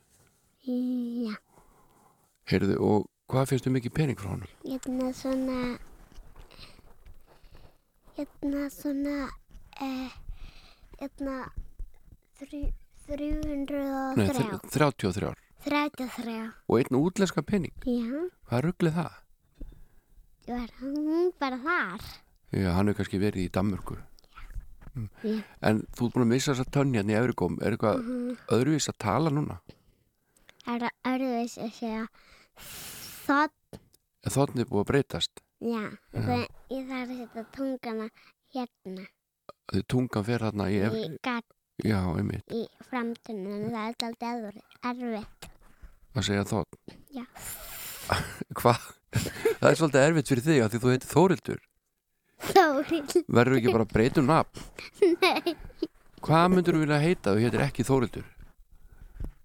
Já. 0.67 1.35
heyrðu 2.51 2.79
og 2.83 3.05
hvað 3.31 3.51
þú 3.67 3.73
mikið 3.75 3.93
pening 3.95 4.19
frá 4.19 4.31
honum? 4.33 4.49
Hérna 4.65 5.11
svona, 5.15 5.59
hérna 8.17 8.63
svona, 8.73 9.15
eh, 9.81 10.11
hérna 10.99 11.37
þrjú, 12.39 12.63
Nei, 13.07 14.27
303, 14.27 14.59
þr- 14.67 14.95
33 14.97 15.33
33, 15.67 16.35
og 16.67 16.79
einn 16.79 16.99
útlenska 16.99 17.43
pening? 17.43 17.73
Já, 17.85 18.27
hvað 18.49 18.65
rugglið 18.67 18.97
það? 18.99 19.15
var 20.47 20.69
hún 20.79 21.31
bara 21.39 21.57
þar. 21.59 22.03
Já, 22.55 22.71
hann 22.71 22.87
hefur 22.87 23.01
kannski 23.03 23.19
verið 23.19 23.47
í 23.47 23.51
Danmörku 23.51 23.97
Mm. 24.97 25.09
Já. 25.23 25.43
en 25.69 25.81
þú 25.95 26.07
ert 26.07 26.13
búin 26.17 26.25
að 26.25 26.31
missa 26.33 26.53
þessa 26.55 26.71
tönni 26.73 26.97
hérna 26.97 27.13
í 27.13 27.19
Efrigóm 27.21 27.57
er 27.61 27.75
eitthvað 27.75 27.99
Mhm. 28.01 28.37
öðruvís 28.57 28.89
að 28.89 28.97
tala 29.05 29.29
núna 29.33 29.59
Það 30.67 30.81
er 30.83 30.91
örðvis 31.13 31.57
að 31.63 31.71
segja 31.77 32.07
þótt, 33.27 33.77
en 34.25 34.33
þóttni 34.33 34.63
er 34.65 34.69
búið 34.71 34.83
að 34.83 34.89
breytast 34.91 35.43
já, 35.61 35.83
það, 36.13 36.41
ég 36.73 36.89
þarf 36.89 37.11
að 37.13 37.21
setja 37.21 37.45
tungana 37.55 38.09
hérna 38.55 39.05
því 39.71 39.83
tungan 39.93 40.25
fer 40.27 40.43
þarna 40.47 40.67
í, 40.71 40.75
í 40.79 40.83
Efri... 40.87 41.05
gat 41.23 41.45
já, 41.85 41.99
einmitt, 42.17 42.43
í 42.51 42.65
framtunum, 42.89 43.69
það 43.69 43.79
er 43.85 44.07
alltaf 44.09 44.27
erfitt. 44.91 45.49
að 46.17 46.27
segja 46.31 46.45
þótt 46.49 46.77
Já. 47.13 47.25
hvað? 48.59 48.85
það 49.61 49.69
er 49.71 49.79
svolítið 49.79 50.05
erfitt 50.07 50.31
fyrir 50.31 50.45
þig 50.47 50.61
að 50.65 50.71
því 50.73 50.79
þú 50.83 50.91
heitir 50.93 51.11
Þórildur 51.13 51.61
Þóril, 52.37 53.01
verður 53.33 53.57
ekki 53.59 53.73
bara 53.73 53.85
að 53.87 53.93
breyta 53.95 54.21
um 54.21 54.27
nafn? 54.29 54.65
Nei, 55.21 55.55
hvað 56.25 56.51
myndur 56.53 56.77
þú 56.77 56.83
vilja 56.83 56.99
heita? 57.01 57.33
Þú 57.33 57.45
heitir 57.45 57.63
ekki 57.65 57.85
Þórildur 57.87 58.27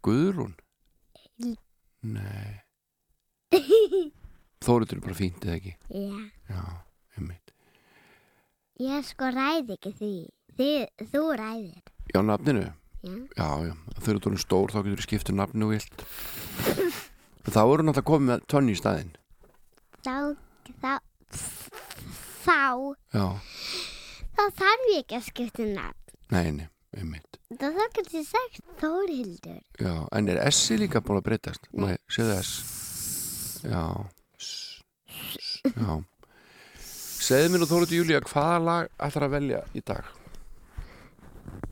Guðrún? 0.05 0.53
Nei. 2.03 2.61
Þórildur 4.63 4.99
er 4.99 5.05
bara 5.07 5.17
fínt 5.19 5.47
eða 5.47 5.57
ekki? 5.61 5.75
Já, 5.89 6.21
já, 6.53 6.63
einmitt. 7.17 7.55
Ég 8.83 9.09
sko 9.09 9.31
ræði 9.33 9.77
ekki 9.79 9.93
því, 9.99 10.13
Þið, 10.59 11.09
þú 11.15 11.21
ræðir, 11.41 11.93
já, 12.13 12.21
nafninu? 12.29 12.69
Já, 12.69 12.73
Já, 13.03 13.47
já, 13.67 13.73
þú 13.99 14.13
erum 14.15 14.39
stór 14.39 14.71
þá 14.71 14.77
getur 14.85 15.01
þú 15.01 15.05
skiptið 15.09 15.35
nafni 15.35 15.67
og 15.67 15.73
vilt. 15.73 16.03
Þá 17.49 17.63
eru 17.65 17.83
náttúrulega 17.89 18.07
komið 18.07 18.29
með 18.29 18.45
tönni 18.53 18.75
í 18.75 18.79
staðinn. 18.79 19.09
Þá, 20.07 20.15
þá, 20.79 20.93
þá, 22.45 22.59
Já, 23.15 23.27
þá 24.37 24.43
þarf 24.61 24.87
ég 24.93 25.03
ekki 25.05 25.19
að 25.21 25.27
skipta 25.31 25.65
um 25.67 25.73
nafn. 25.77 26.17
nei, 26.33 26.51
nei, 26.59 26.69
einmitt 26.97 27.39
þá 27.53 27.67
kannski 27.95 28.23
sagt 28.25 28.63
Þórhildur. 28.81 29.59
Já, 29.81 29.95
en 30.17 30.29
er 30.33 30.41
S 30.49 30.63
líka 30.81 31.03
búin 31.05 31.21
að 31.21 31.27
breytast? 31.29 31.69
Nei, 31.77 31.97
séðu 32.09 32.39
S 32.41 32.53
Já 33.69 33.83
S, 34.41 34.49
S, 35.37 35.61
Já 35.77 36.01
Segðu 37.23 37.53
mér 37.53 37.63
nú 37.63 37.69
Þóruði 37.71 37.99
Júlía 38.01 38.19
hvaða 38.27 38.57
lag 38.67 38.89
ætlar 39.07 39.29
að 39.29 39.35
velja 39.37 39.61
í 39.79 39.83
dag? 39.87 40.09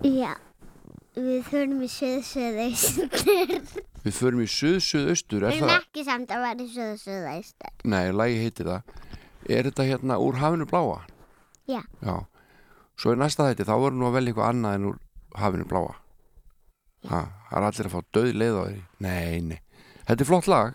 Já, 0.06 0.37
við 1.16 1.40
þurfum 1.48 1.80
í 1.83 1.88
söð-söð-austur. 1.90 3.09
Við 4.04 4.14
förum 4.16 4.44
í 4.44 4.46
suð-suð-austur 4.48 5.42
Við 5.42 5.48
Er 5.50 5.56
erum 5.59 5.72
það? 5.72 5.83
ekki 5.83 6.04
samt 6.06 6.30
að 6.37 6.44
vera 6.46 6.62
í 6.64 6.68
söð-söð-austur. 6.76 7.74
Nei, 7.90 8.04
lagi 8.14 8.38
heitir 8.44 8.70
það 8.70 8.94
Er 9.48 9.68
þetta 9.68 9.87
hérna 9.88 10.18
úr 10.20 10.37
hafinu 10.40 10.66
bláa? 10.68 11.00
Já. 11.70 11.81
Já 12.05 12.16
Svo 13.00 13.14
er 13.14 13.20
næsta 13.22 13.46
þetta, 13.48 13.64
þá 13.64 13.76
voru 13.81 13.96
nú 13.96 14.09
að 14.11 14.18
velja 14.18 14.33
eitthvað 14.35 14.50
annað 14.53 14.74
en 14.76 14.88
úr 14.90 14.98
hafinu 15.40 15.64
bláa 15.70 15.94
ha, 17.09 17.20
Það 17.48 17.57
er 17.57 17.66
allir 17.70 17.88
að 17.88 17.94
fá 17.94 18.00
döð 18.12 18.35
leið 18.37 18.59
á 18.61 18.62
því 18.66 18.81
Nei, 19.07 19.40
nei 19.40 19.61
Þetta 20.09 20.20
er 20.20 20.29
flott 20.29 20.50
lag 20.50 20.74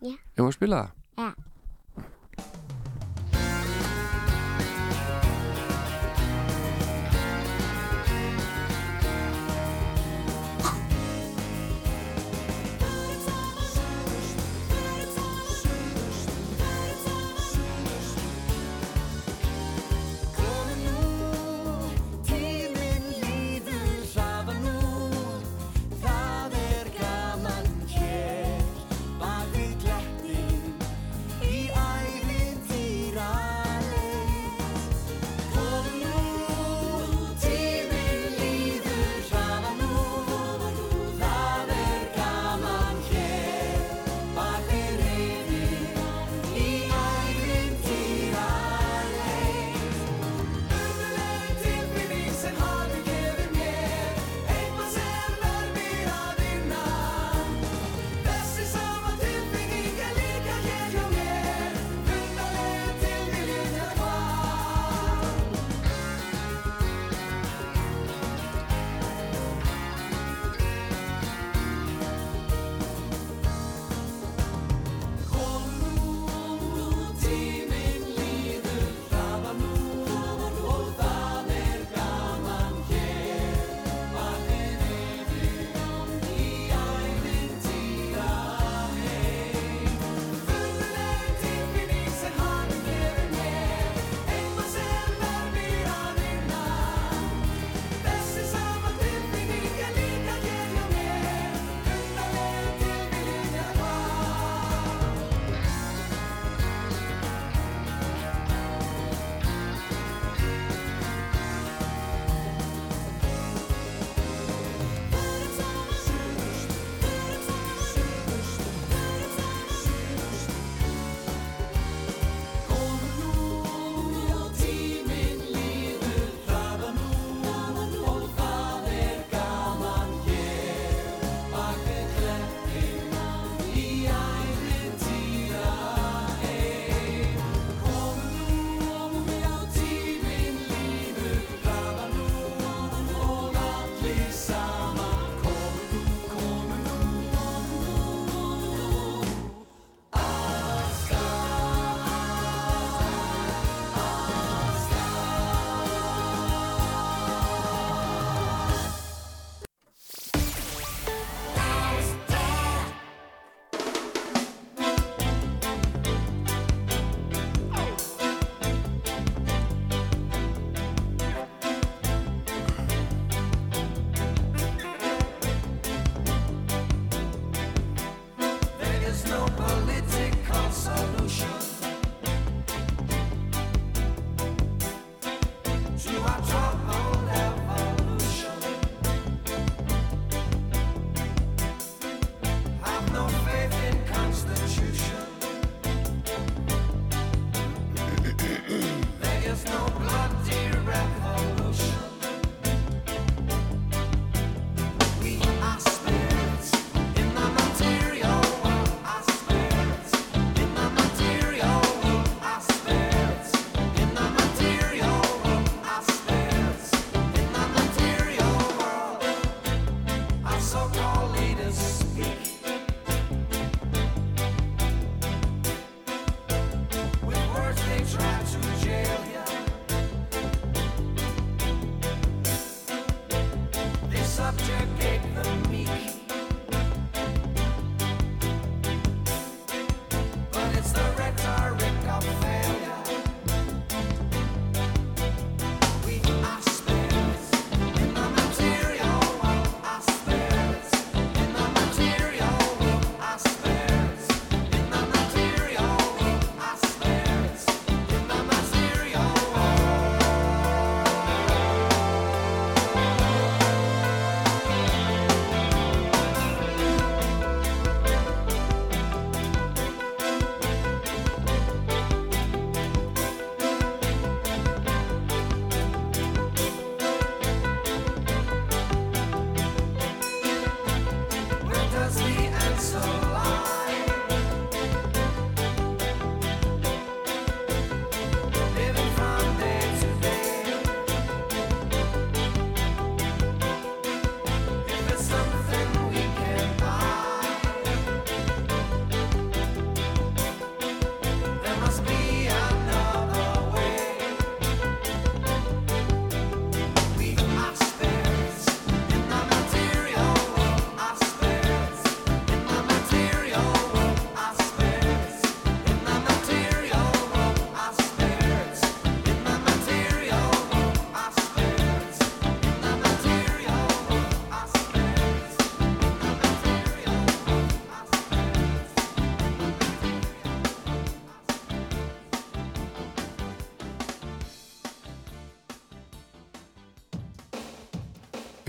Já. 0.00 0.16
Ef 0.16 0.44
að 0.46 0.54
spila 0.56 0.80
það? 0.80 0.96
Já. 1.20 1.49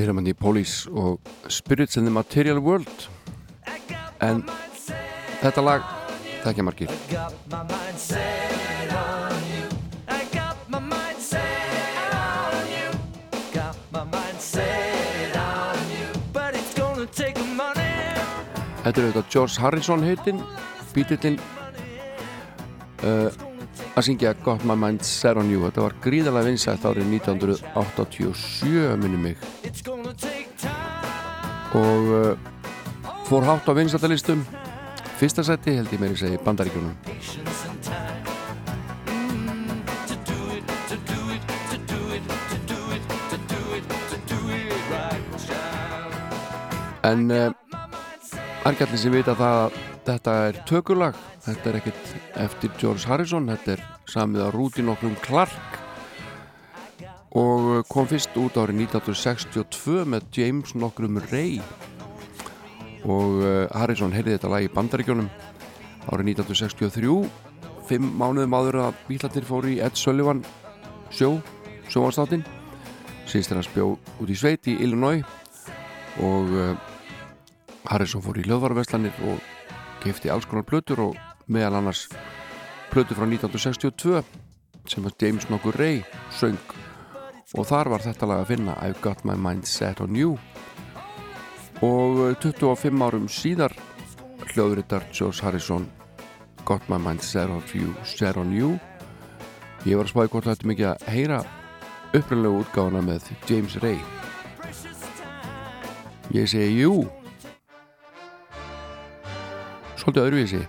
Pyramid 0.01 0.25
hérna 0.25 0.39
Police 0.39 0.89
og 0.89 1.19
Spirits 1.47 1.97
in 1.97 2.03
the 2.03 2.11
Material 2.11 2.57
World. 2.57 3.09
En 4.21 4.41
þetta 5.43 5.61
lag 5.61 5.85
þekkja 6.41 6.63
margir. 6.65 6.89
Þetta 18.81 18.97
er 18.97 19.05
auðvitað 19.05 19.29
George 19.29 19.61
Harrison 19.61 20.01
heitinn 20.01 20.41
bítillinn 20.95 21.37
uh, 23.05 23.29
að 23.93 24.05
syngja 24.09 24.33
Got 24.41 24.65
My 24.65 24.73
Mind 24.73 25.05
Set 25.05 25.37
On 25.37 25.53
You. 25.53 25.61
Þetta 25.69 25.85
var 25.91 25.99
gríðarlega 26.01 26.49
vinsætt 26.49 26.89
árið 26.89 27.19
1987 27.21 28.95
minnum 28.97 29.29
mig 29.29 29.50
og 31.77 32.11
uh, 32.11 32.35
fór 33.29 33.45
hátt 33.47 33.69
á 33.69 33.73
vinstallalistum 33.77 34.43
fyrsta 35.19 35.43
seti 35.45 35.77
held 35.77 35.93
ég 35.93 36.01
meiri 36.01 36.17
segi 36.19 36.39
bandaríkjónum 36.43 36.95
en 47.11 47.31
eh, 47.31 47.47
uh, 47.47 48.67
argjallir 48.67 48.99
sem 49.01 49.13
vita 49.13 49.33
það 49.35 49.79
þetta 50.05 50.35
er 50.47 50.59
tökulag. 50.69 51.19
Þetta 51.41 51.69
er 51.69 51.77
ekkert 51.79 52.11
eftir 52.43 52.73
George 52.77 53.09
Harrison 53.09 53.49
þetta 53.49 53.75
er 53.75 53.85
samið 54.09 54.45
á 54.45 54.49
rúti 54.53 54.85
nokkrum 54.85 55.15
klart 55.23 55.70
og 57.81 57.87
kom 57.89 58.05
fyrst 58.05 58.35
út 58.37 58.59
árið 58.61 58.83
1962 58.85 60.03
með 60.13 60.25
James 60.37 60.73
nokkrum 60.77 61.17
Ray. 61.31 61.57
Og 63.09 63.41
eh, 63.41 63.65
Harrison 63.73 64.13
heyrði 64.13 64.35
þetta 64.35 64.51
lag 64.51 64.65
í 64.65 64.69
bandaríkjónum 64.75 65.29
árið 66.11 66.33
1963 66.35 67.15
fimm 67.89 68.11
mánuðum 68.19 68.53
aður 68.53 68.77
að 68.85 68.99
bílarnir 69.07 69.47
fóru 69.47 69.71
í 69.73 69.79
Ed 69.81 69.97
Sullivan 69.97 70.43
sjó 71.11 71.33
sjóanstáttinn 71.89 72.45
síðst 73.29 73.51
er 73.51 73.59
hann 73.59 73.67
spjó 73.67 73.87
út 73.95 74.29
í 74.29 74.37
sveit 74.37 74.69
í 74.69 74.77
Illinois. 74.83 75.25
Og 76.21 76.53
eh, 76.61 76.75
Harrison 77.89 78.21
fór 78.21 78.37
í 78.43 78.45
löðvarveslanir 78.45 79.17
og 79.31 79.41
kefti 80.03 80.29
alls 80.29 80.45
konar 80.49 80.67
blötur 80.69 81.01
og 81.07 81.17
meðal 81.49 81.79
annars 81.81 82.05
blötu 82.93 83.17
frá 83.17 83.25
1962 83.25 84.21
sem 84.91 85.05
var 85.05 85.17
James 85.17 85.49
nokkur 85.49 85.81
Ray 85.81 86.03
söng 86.37 86.80
og 87.57 87.67
þar 87.67 87.89
var 87.91 88.03
þetta 88.05 88.29
lag 88.29 88.43
að 88.43 88.51
finna 88.53 88.75
I've 88.79 89.01
Got 89.03 89.25
My 89.27 89.35
Mind 89.35 89.67
Set 89.67 90.01
On 90.03 90.15
You. 90.15 90.37
Og 91.83 92.21
eh, 92.29 92.35
25 92.39 93.03
árum 93.03 93.27
síðar 93.31 93.75
hljóðritar 94.51 95.07
George 95.11 95.43
Harrison 95.43 95.87
Got 96.65 96.87
My 96.89 96.99
Mind 97.01 97.23
Set 97.25 97.49
On 97.51 97.63
You 97.75 97.93
Set 98.07 98.39
On 98.39 98.53
You. 98.55 98.77
Ég 99.83 99.97
var 99.97 100.05
að 100.05 100.13
spáði 100.13 100.33
hvort 100.35 100.49
þetta 100.51 100.69
mikið 100.69 100.89
að 100.91 101.07
heyra 101.09 101.39
upplunlegu 102.11 102.61
útgáðana 102.61 103.01
með 103.05 103.31
James 103.49 103.79
Ray. 103.81 103.97
Ég 106.31 106.47
segi 106.47 106.83
jú. 106.83 107.01
Svolítið 109.99 110.23
öðruvísi. 110.27 110.61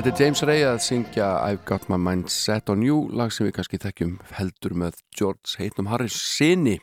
Þetta 0.00 0.16
er 0.16 0.20
James 0.24 0.40
Ray 0.48 0.62
að 0.64 0.78
syngja 0.80 1.24
I've 1.44 1.66
Got 1.68 1.82
My 1.92 1.98
Mind 2.00 2.30
Set 2.32 2.70
On 2.72 2.80
You 2.80 3.02
lag 3.12 3.34
sem 3.36 3.44
við 3.44 3.58
kannski 3.58 3.76
þekkjum 3.82 4.14
heldur 4.32 4.72
með 4.72 5.02
George 5.12 5.58
Heitnum 5.60 5.90
Harris 5.90 6.16
sinni 6.16 6.78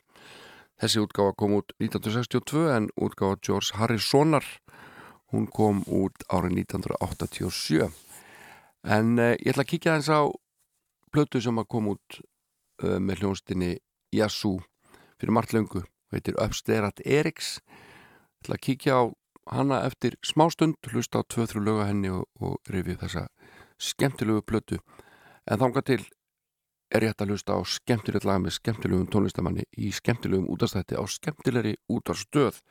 þessi 0.78 1.01
útgáfa 1.01 1.34
kom 1.41 1.55
út 1.57 1.74
1962 1.82 2.68
en 2.76 2.91
útgáfa 2.93 3.39
George 3.41 3.80
Harrisonar 3.80 4.45
hún 5.34 5.47
kom 5.49 5.82
út 5.89 6.28
árið 6.30 6.59
1987 6.61 7.89
en 8.86 9.09
uh, 9.18 9.34
ég 9.34 9.49
ætla 9.49 9.65
að 9.65 9.72
kíkja 9.74 9.97
eins 9.97 10.13
á 10.13 10.30
plötu 11.09 11.41
sem 11.41 11.57
að 11.57 11.70
kom 11.74 11.89
út 11.95 12.22
uh, 12.22 12.99
með 13.01 13.24
hljónstinni 13.24 13.72
Yasu 14.13 14.59
fyrir 15.18 15.34
margt 15.34 15.57
löngu. 15.57 15.88
Heitir 16.13 16.38
Upsterat 16.38 17.01
Eriks. 17.01 17.55
Ég 17.65 18.45
ætla 18.45 18.61
að 18.61 18.65
kíkja 18.70 19.01
á 19.01 19.03
hana 19.51 19.81
eftir 19.87 20.17
smástund, 20.25 20.77
hlusta 20.91 21.21
á 21.21 21.27
tvö-þrjú 21.27 21.63
löga 21.63 21.87
henni 21.89 22.11
og, 22.13 22.27
og 22.39 22.57
rifið 22.71 23.01
þessa 23.03 23.27
skemmtilegu 23.77 24.43
plötu. 24.45 24.79
En 25.47 25.59
þánga 25.61 25.83
til 25.87 26.01
er 26.91 27.03
ég 27.03 27.11
hægt 27.11 27.23
að 27.23 27.33
hlusta 27.33 27.57
á 27.57 27.61
skemmtilegt 27.67 28.27
lag 28.27 28.39
með 28.43 28.57
skemmtilegum 28.57 29.07
tónlistamanni 29.11 29.65
í 29.75 29.91
skemmtilegum 29.95 30.47
útastætti 30.53 30.95
á 30.95 31.03
skemmtilegri 31.03 31.75
útarstöð 31.91 32.61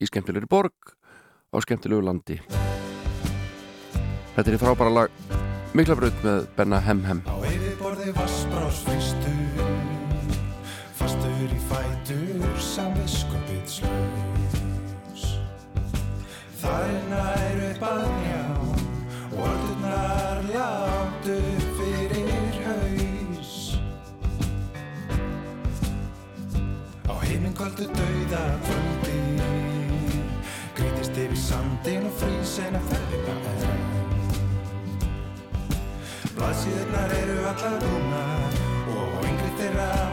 í 0.00 0.08
skemmtilegri 0.08 0.48
borg 0.50 0.94
á 1.52 1.56
skemmtilegu 1.64 2.04
landi. 2.04 2.40
Þetta 4.36 4.46
er 4.46 4.56
í 4.56 4.60
frábæra 4.60 4.92
lag 4.94 5.38
Miklabröð 5.70 6.24
með 6.24 6.46
Benna 6.56 6.80
Hem 6.82 7.04
Hem. 7.06 7.20
Á 7.30 7.36
yfirborði 7.46 8.10
vassbrás 8.16 8.82
fyrstur 8.88 9.60
Fastur 10.98 11.46
í 11.46 11.60
fætur 11.70 12.56
Samviskupið 12.58 13.19
Það 16.70 16.90
nær 17.10 17.60
upp 17.66 17.80
að 17.82 18.02
njá 18.20 18.42
Orðurnar 19.42 20.42
látt 20.52 21.24
upp 21.34 21.64
fyrir 21.78 22.58
haus. 22.66 23.54
Á 27.10 27.14
heiminkvöldu 27.24 27.88
dauða 27.96 28.44
kvöldi 28.68 29.16
Grítist 30.78 31.18
yfir 31.24 31.42
sandin 31.48 32.06
og 32.06 32.14
frýs 32.22 32.54
en 32.68 32.78
að 32.78 32.86
ferðina 32.92 33.34
enn. 33.56 33.82
Blaðsíðurnar 36.38 37.18
eru 37.18 37.40
allar 37.50 37.82
rúnar 37.82 38.62
og 38.94 39.18
yngri 39.26 39.52
þeirra 39.58 40.09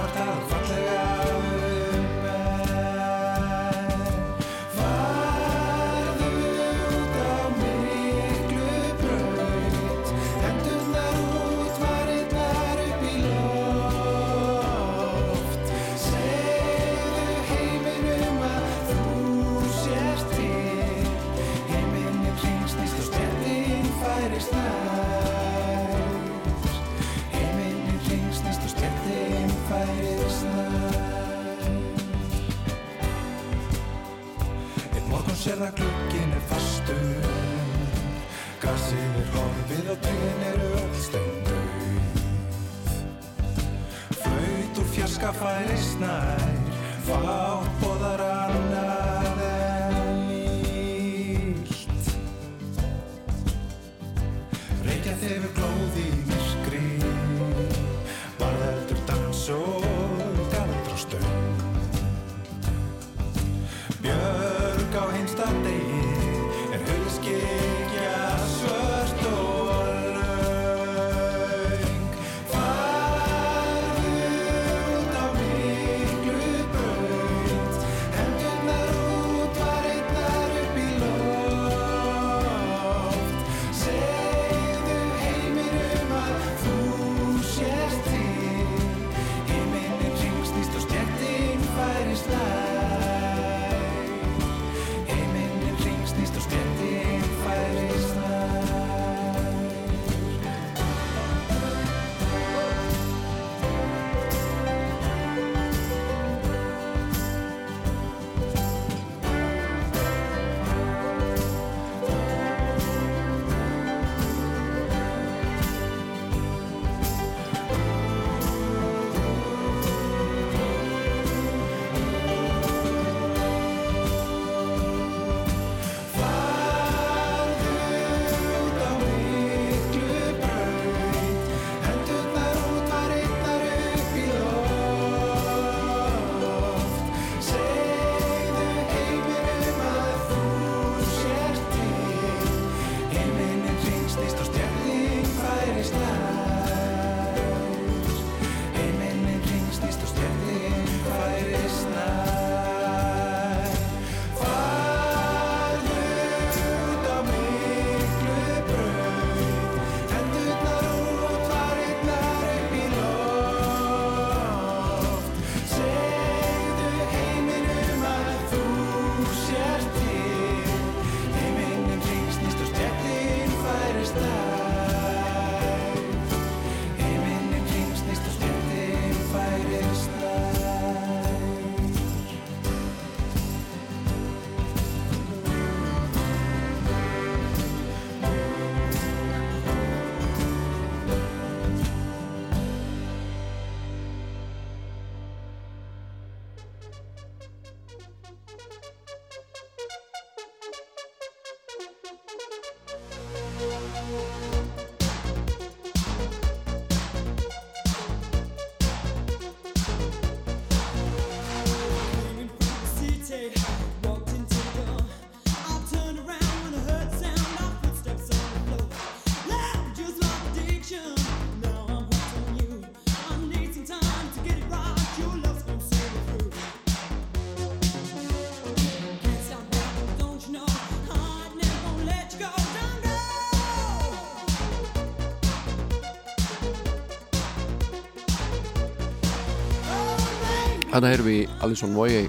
Þannig 240.98 241.14
erum 241.14 241.28
við 241.30 241.52
Alison 241.62 241.92
Moye 241.94 242.22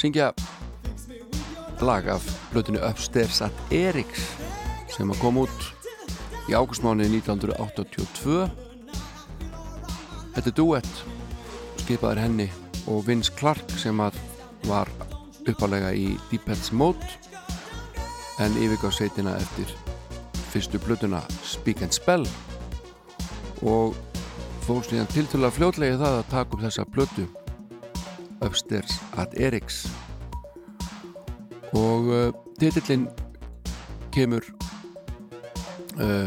syngja 0.00 0.30
lag 1.84 2.06
af 2.08 2.24
blötinu 2.48 2.80
Upstairs 2.80 3.42
at 3.44 3.58
Eriks 3.68 4.22
sem 4.94 5.12
að 5.12 5.20
kom 5.20 5.42
út 5.42 5.66
í 6.48 6.56
águstmáni 6.56 7.10
1982 7.10 8.38
Þetta 10.32 10.46
er 10.46 10.56
duett 10.62 11.04
skipaður 11.82 12.22
henni 12.24 12.48
og 12.88 13.04
Vince 13.10 13.36
Clark 13.36 13.76
sem 13.76 14.00
að 14.00 14.16
var 14.64 14.88
uppalega 15.44 15.92
í 15.92 16.14
Deepheads 16.30 16.72
Mode 16.72 17.04
en 18.40 18.56
yfirgáð 18.56 18.96
sveitina 19.02 19.36
eftir 19.36 19.76
fyrstu 20.54 20.80
blötuna 20.80 21.20
Speak 21.44 21.84
and 21.84 21.92
Spell. 21.92 22.24
Og 23.60 23.92
fór 24.66 24.82
síðan 24.82 25.06
tiltöla 25.12 25.48
fljótlega 25.54 25.98
það 26.00 26.16
að 26.18 26.30
taka 26.32 26.56
upp 26.56 26.62
þessa 26.64 26.84
blötu 26.90 27.24
Upstairs 28.42 28.96
at 29.16 29.36
Eriks. 29.38 29.84
Og 31.70 32.10
uh, 32.10 32.32
titillin 32.58 33.04
kemur 34.14 34.42
uh, 36.02 36.26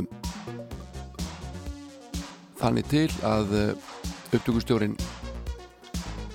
þannig 2.61 2.87
til 2.87 3.05
að 3.27 3.53
uh, 3.59 3.91
upptökustjórin 4.31 4.95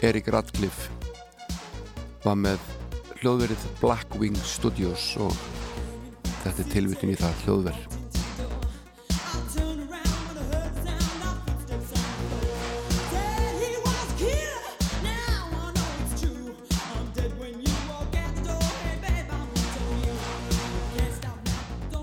Erik 0.05 0.29
Radcliffe 0.29 0.93
var 2.27 2.37
með 2.37 2.61
hljóðverið 3.23 3.69
Blackwing 3.81 4.37
Studios 4.45 5.15
og 5.17 5.33
þetta 6.45 6.59
er 6.59 6.73
tilvitin 6.77 7.17
í 7.17 7.21
það 7.21 7.45
hljóðverð 7.47 8.04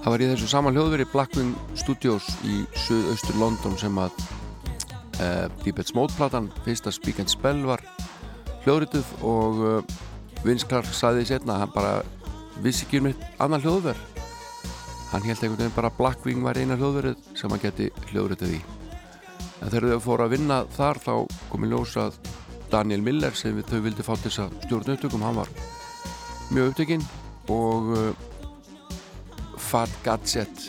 Það 0.01 0.13
var 0.13 0.21
í 0.23 0.27
þessu 0.31 0.47
sama 0.49 0.71
hljóðveri 0.73 1.05
Blackwing 1.11 1.51
Studios 1.77 2.25
í 2.41 2.63
söðaustur 2.87 3.35
London 3.37 3.75
sem 3.77 3.99
að 4.01 4.15
uh, 5.21 5.45
Deepheads 5.61 5.93
Mode-platan 5.93 6.47
fyrsta 6.65 6.93
Speak 6.93 7.21
and 7.21 7.29
Spell 7.29 7.59
var 7.67 7.83
hljóðrituð 8.63 9.11
og 9.21 9.61
uh, 9.61 9.99
Vince 10.41 10.65
Clark 10.65 10.89
saði 10.97 11.27
setna 11.29 11.59
að 11.59 11.65
hann 11.65 11.75
bara 11.75 11.93
vissi 12.65 12.87
ekki 12.87 13.03
um 13.03 13.11
eitt 13.11 13.27
annan 13.41 13.61
hljóðverð 13.61 14.01
hann 15.11 15.27
held 15.27 15.37
einhvern 15.43 15.59
veginn 15.59 15.75
bara 15.75 15.91
að 15.91 15.99
Blackwing 15.99 16.41
var 16.47 16.57
eina 16.57 16.79
hljóðverð 16.79 17.29
sem 17.37 17.53
hann 17.53 17.61
geti 17.61 17.91
hljóðrituð 18.09 18.55
í. 18.57 18.61
En 19.61 19.69
þegar 19.69 19.91
þau 19.91 20.03
fóru 20.07 20.25
að 20.25 20.33
vinna 20.37 20.61
þar 20.73 21.01
þá 21.03 21.13
komi 21.51 21.69
ljósað 21.69 22.17
Daniel 22.71 23.03
Miller 23.05 23.35
sem 23.37 23.59
þau 23.67 23.79
vildi 23.83 24.05
fá 24.07 24.15
þess 24.15 24.47
að 24.47 24.57
stjórn 24.65 24.93
upptökum 24.95 25.25
hann 25.27 25.41
var 25.43 25.53
mjög 26.49 26.71
upptökinn 26.71 27.03
og 27.51 27.91
uh, 27.93 28.30
Fat 29.71 29.91
Gadget. 30.03 30.65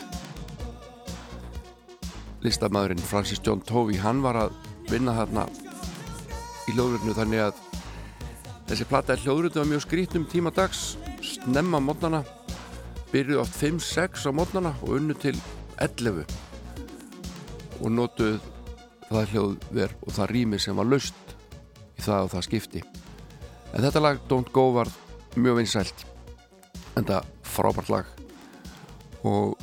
Listamæðurinn 2.39 3.01
Francis 3.03 3.41
John 3.43 3.59
Tovey 3.67 3.97
hann 3.99 4.21
var 4.23 4.37
að 4.45 4.53
vinna 4.87 5.11
þarna 5.17 5.43
í 6.69 6.75
hljóðröðinu 6.75 7.15
þannig 7.17 7.41
að 7.49 7.59
þessi 8.69 8.87
platta 8.87 9.17
er 9.17 9.25
hljóðröðinu 9.25 9.59
var 9.59 9.69
mjög 9.73 9.83
skrítnum 9.83 10.29
tíma 10.31 10.53
dags 10.55 10.85
snemma 11.19 11.83
mótnana 11.83 12.23
byrjuði 13.11 13.41
oft 13.43 13.59
5-6 13.59 14.23
á 14.23 14.31
mótnana 14.39 14.73
og 14.79 14.95
unnu 15.01 15.19
til 15.19 15.35
11 15.83 16.23
og 17.83 17.93
notuð 17.99 18.39
það 19.11 19.35
hljóðver 19.35 19.99
og 19.99 20.15
það 20.15 20.35
rými 20.37 20.63
sem 20.63 20.79
var 20.79 20.91
laust 20.93 21.37
í 21.99 22.07
það 22.07 22.29
og 22.29 22.35
það 22.37 22.47
skipti. 22.47 22.87
En 23.75 23.83
þetta 23.83 24.07
lag 24.07 24.25
Don't 24.31 24.55
Go 24.55 24.69
var 24.79 24.95
mjög 25.35 25.59
vinsælt. 25.59 26.09
En 26.95 27.03
það 27.03 27.33
frábært 27.43 27.91
lag 27.91 28.12
og 29.23 29.57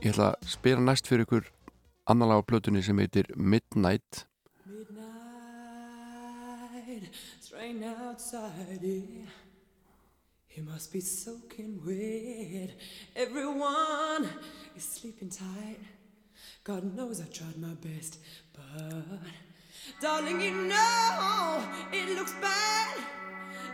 ég 0.00 0.12
ætla 0.14 0.32
að 0.32 0.48
spila 0.54 0.80
næst 0.80 1.10
fyrir 1.10 1.26
ykkur 1.26 1.44
annan 2.10 2.28
lag 2.30 2.42
á 2.42 2.48
plötunni 2.48 2.82
sem 2.82 2.98
heitir 2.98 3.26
Midnight 3.36 4.26
Midnight, 4.66 5.10
it's 7.38 7.52
rain 7.52 7.84
outside, 7.84 8.82
yeah. 8.82 9.30
It 10.56 10.64
must 10.66 10.92
be 10.92 11.00
soaking 11.00 11.80
wet. 11.86 12.70
Everyone 13.14 14.28
is 14.76 14.84
sleeping 14.84 15.30
tight. 15.30 15.78
God 16.64 16.96
knows 16.96 17.20
I 17.20 17.24
tried 17.26 17.56
my 17.56 17.74
best, 17.74 18.18
but 18.52 19.20
darling, 20.02 20.40
you 20.40 20.50
know 20.50 21.62
it 21.92 22.08
looks 22.18 22.34
bad. 22.40 22.98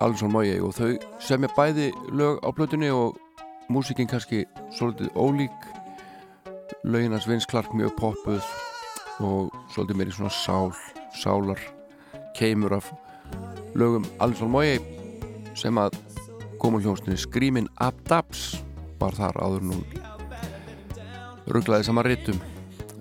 Alison 0.00 0.32
Moye 0.32 0.58
og 0.60 0.74
þau 0.76 0.92
semja 1.22 1.48
bæði 1.56 1.90
lög 2.12 2.42
á 2.44 2.48
plötunni 2.52 2.90
og 2.92 3.16
músikinn 3.72 4.08
kannski 4.10 4.44
svolítið 4.76 5.12
ólík. 5.16 5.56
Lögin 6.84 7.14
hans 7.14 7.28
Vince 7.28 7.48
Clark 7.50 7.72
mjög 7.74 7.94
poppuð 7.98 8.44
og 9.24 9.54
svolítið 9.72 9.96
meiri 9.96 10.12
svona 10.12 10.32
sál 10.34 10.74
sálar 11.16 11.60
keimur 12.36 12.76
af 12.76 12.90
lögum 13.74 14.04
Alison 14.20 14.50
Moye 14.52 14.78
sem 15.56 15.78
að 15.80 15.96
koma 16.60 16.80
hljónstinni 16.80 17.16
Screamin' 17.20 17.70
Up 17.80 17.96
Dabs 18.08 18.60
var 19.00 19.16
þar 19.16 19.40
áður 19.40 19.64
nú 19.70 19.80
rugglaði 21.46 21.88
saman 21.88 22.06
rittum 22.06 22.40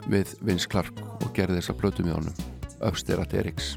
við 0.07 0.35
Vince 0.45 0.69
Clark 0.69 1.01
og 1.19 1.31
gerði 1.35 1.59
þessa 1.59 1.77
plötu 1.79 2.05
með 2.05 2.19
honum 2.19 2.41
Upstairs 2.85 3.25
at 3.25 3.35
Eriks 3.35 3.75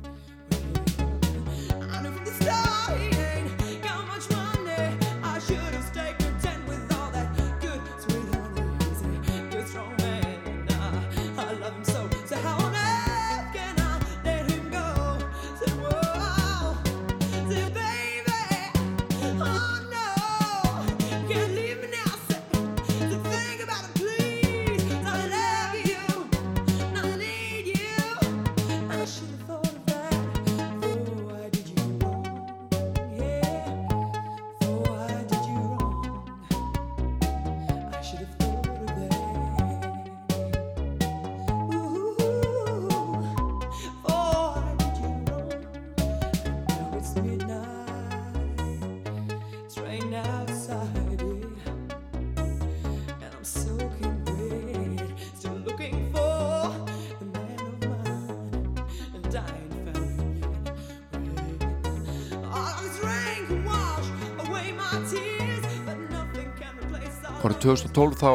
2012 67.69 68.15
þá 68.17 68.31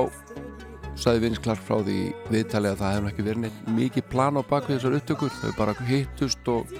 sagði 0.93 1.21
Vince 1.23 1.41
Clark 1.41 1.61
frá 1.65 1.79
því 1.81 1.93
í 1.97 2.09
viðtali 2.29 2.69
að 2.69 2.81
það 2.83 2.91
hefur 2.93 3.07
ekki 3.09 3.23
verið 3.25 3.55
mikið 3.73 4.05
plan 4.11 4.37
á 4.37 4.41
bakvið 4.45 4.77
þessar 4.77 4.97
upptökur. 4.99 5.37
Þau 5.39 5.53
bara 5.57 5.73
hittust 5.87 6.51
og, 6.53 6.75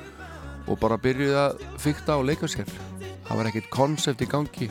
og 0.70 0.78
bara 0.84 1.00
byrjuði 1.02 1.40
að 1.42 1.64
fykta 1.82 2.20
og 2.20 2.28
leika 2.30 2.50
sér 2.52 2.70
það 3.26 3.40
var 3.40 3.50
ekkert 3.50 3.72
konsept 3.74 4.22
í 4.22 4.30
gangi. 4.30 4.70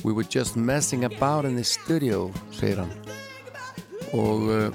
We 0.00 0.14
were 0.16 0.24
just 0.24 0.56
messing 0.56 1.04
about 1.04 1.44
in 1.44 1.60
the 1.60 1.64
studio 1.66 2.30
segir 2.56 2.80
hann. 2.80 2.94
Og 4.16 4.48
uh, 4.48 4.68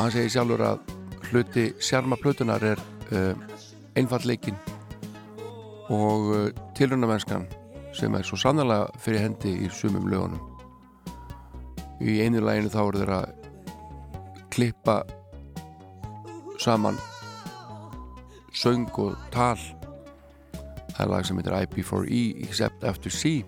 hann 0.00 0.10
segir 0.10 0.34
sjálfur 0.34 0.66
að 0.66 0.94
hluti 1.30 1.68
sjarma 1.78 2.18
plötunar 2.18 2.64
er 2.72 2.82
uh, 3.12 3.36
einfallleikin 3.94 4.58
og 5.92 6.32
uh, 6.32 6.48
tilrunamennskan 6.74 7.46
sem 7.94 8.18
er 8.18 8.26
svo 8.26 8.40
sannlega 8.40 8.88
fyrir 9.04 9.28
hendi 9.28 9.60
í 9.62 9.70
sumum 9.70 10.10
lögunum 10.10 10.51
í 12.02 12.18
einu 12.24 12.42
læginu 12.42 12.70
þá 12.72 12.80
eru 12.82 13.00
þeir 13.02 13.14
að 13.16 13.28
klippa 14.52 14.96
saman 16.62 16.98
söng 18.52 18.90
og 19.00 19.16
tal. 19.32 19.58
Það 20.92 21.02
er 21.04 21.10
lag 21.10 21.26
sem 21.26 21.38
heitir 21.40 21.56
IP4E 21.56 22.22
Except 22.46 22.84
After 22.84 23.10
C. 23.12 23.40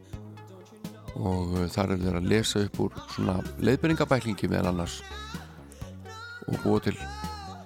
Og 1.14 1.52
uh, 1.54 1.66
þar 1.70 1.94
er 1.94 2.02
þeir 2.02 2.18
að 2.18 2.30
lesa 2.32 2.64
upp 2.64 2.80
úr 2.86 2.96
svona 3.14 3.36
leiðbyrningabæklingi 3.62 4.50
meðal 4.50 4.72
annars 4.72 4.98
og 6.48 6.58
búa 6.64 6.80
til 6.82 6.96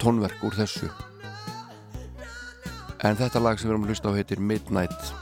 tónverk 0.03 0.43
úr 0.45 0.59
þessu. 0.59 0.91
En 3.07 3.17
þetta 3.17 3.41
lag 3.41 3.59
sem 3.59 3.69
við 3.69 3.77
erum 3.77 3.87
að 3.87 3.95
hlusta 3.95 4.13
á 4.13 4.17
heitir 4.19 4.43
Midnight 4.43 5.13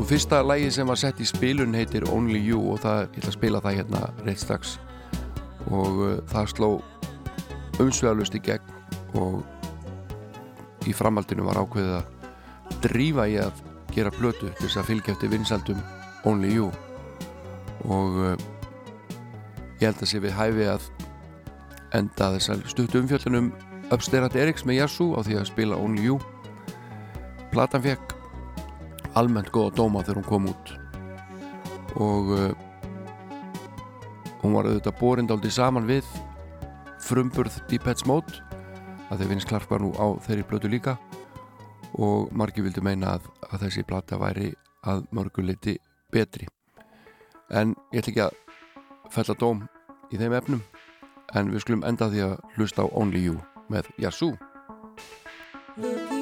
og 0.00 0.06
fyrsta 0.08 0.38
lagi 0.40 0.70
sem 0.72 0.88
var 0.88 0.96
sett 0.96 1.18
í 1.20 1.26
spilun 1.28 1.74
heitir 1.76 2.06
Only 2.08 2.38
You 2.40 2.60
og 2.72 2.78
það, 2.80 3.00
ég 3.02 3.18
ætla 3.20 3.28
að 3.28 3.34
spila 3.34 3.58
það 3.60 3.74
hérna 3.76 3.98
reitt 4.24 4.40
strax. 4.40 4.70
Og 5.68 5.98
uh, 6.00 6.12
það 6.30 6.46
sló 6.54 6.68
umsvegalust 7.82 8.36
í 8.38 8.40
gegn 8.46 9.18
og 9.20 9.42
í 10.88 10.94
framhaldinu 10.96 11.44
var 11.44 11.60
ákveðið 11.60 11.98
að 11.98 12.78
drífa 12.86 13.26
í 13.28 13.36
að 13.42 13.60
gera 13.92 14.12
plötu 14.14 14.48
til 14.48 14.62
þess 14.62 14.78
að 14.80 14.88
fylgja 14.88 15.12
eftir 15.12 15.32
vinsaldum 15.34 15.82
Only 16.30 16.54
You. 16.54 16.70
Og 17.84 18.16
uh, 18.24 18.46
ég 19.82 19.90
held 19.90 20.00
að 20.00 20.12
sé 20.14 20.22
við 20.24 20.32
hæfi 20.38 20.70
að 20.78 20.86
enda 21.98 22.30
þessar 22.38 22.64
stuttu 22.72 23.02
umfjöldunum 23.02 23.52
Upstairat 23.90 24.38
Eriks 24.38 24.64
með 24.64 24.80
Yasu 24.80 25.10
á 25.12 25.20
því 25.26 25.42
að 25.42 25.52
spila 25.52 25.76
Only 25.76 26.08
You. 26.08 26.16
Platan 27.52 27.84
fekk 27.84 28.16
almennt 29.18 29.50
góða 29.54 29.74
dóma 29.78 30.02
þegar 30.04 30.20
hún 30.20 30.28
kom 30.28 30.48
út. 30.50 30.72
Og 32.00 32.32
uh, 32.36 32.52
hún 34.42 34.54
var 34.54 34.68
auðvitað 34.68 34.98
borindáldi 35.00 35.50
saman 35.52 35.88
við 35.88 36.06
frumburð 37.02 37.58
Deepheads 37.70 38.06
Mode 38.06 38.42
að 39.10 39.22
þeir 39.22 39.32
finnst 39.32 39.50
Clark 39.50 39.70
var 39.70 39.82
nú 39.82 39.90
á 39.98 40.06
þeirri 40.26 40.46
blötu 40.46 40.70
líka. 40.70 40.96
Og 41.98 42.30
margi 42.32 42.62
vildi 42.62 42.82
meina 42.84 43.16
að, 43.16 43.26
að 43.50 43.66
þessi 43.66 43.86
plata 43.86 44.20
væri 44.20 44.52
að 44.86 45.02
mörguleiti 45.10 45.76
betri. 46.14 46.46
En 47.50 47.74
ég 47.90 48.04
ætla 48.04 48.12
ekki 48.12 48.26
að 48.28 49.10
fella 49.10 49.36
dóm 49.40 49.64
í 50.14 50.20
þeim 50.20 50.38
efnum 50.38 50.62
en 51.34 51.50
við 51.50 51.64
skulum 51.64 51.84
enda 51.86 52.10
því 52.10 52.24
að 52.28 52.38
hlusta 52.56 52.86
á 52.86 52.92
Only 52.94 53.26
You 53.26 53.42
með 53.70 53.90
Yasu. 53.98 54.34
Looking 55.80 56.19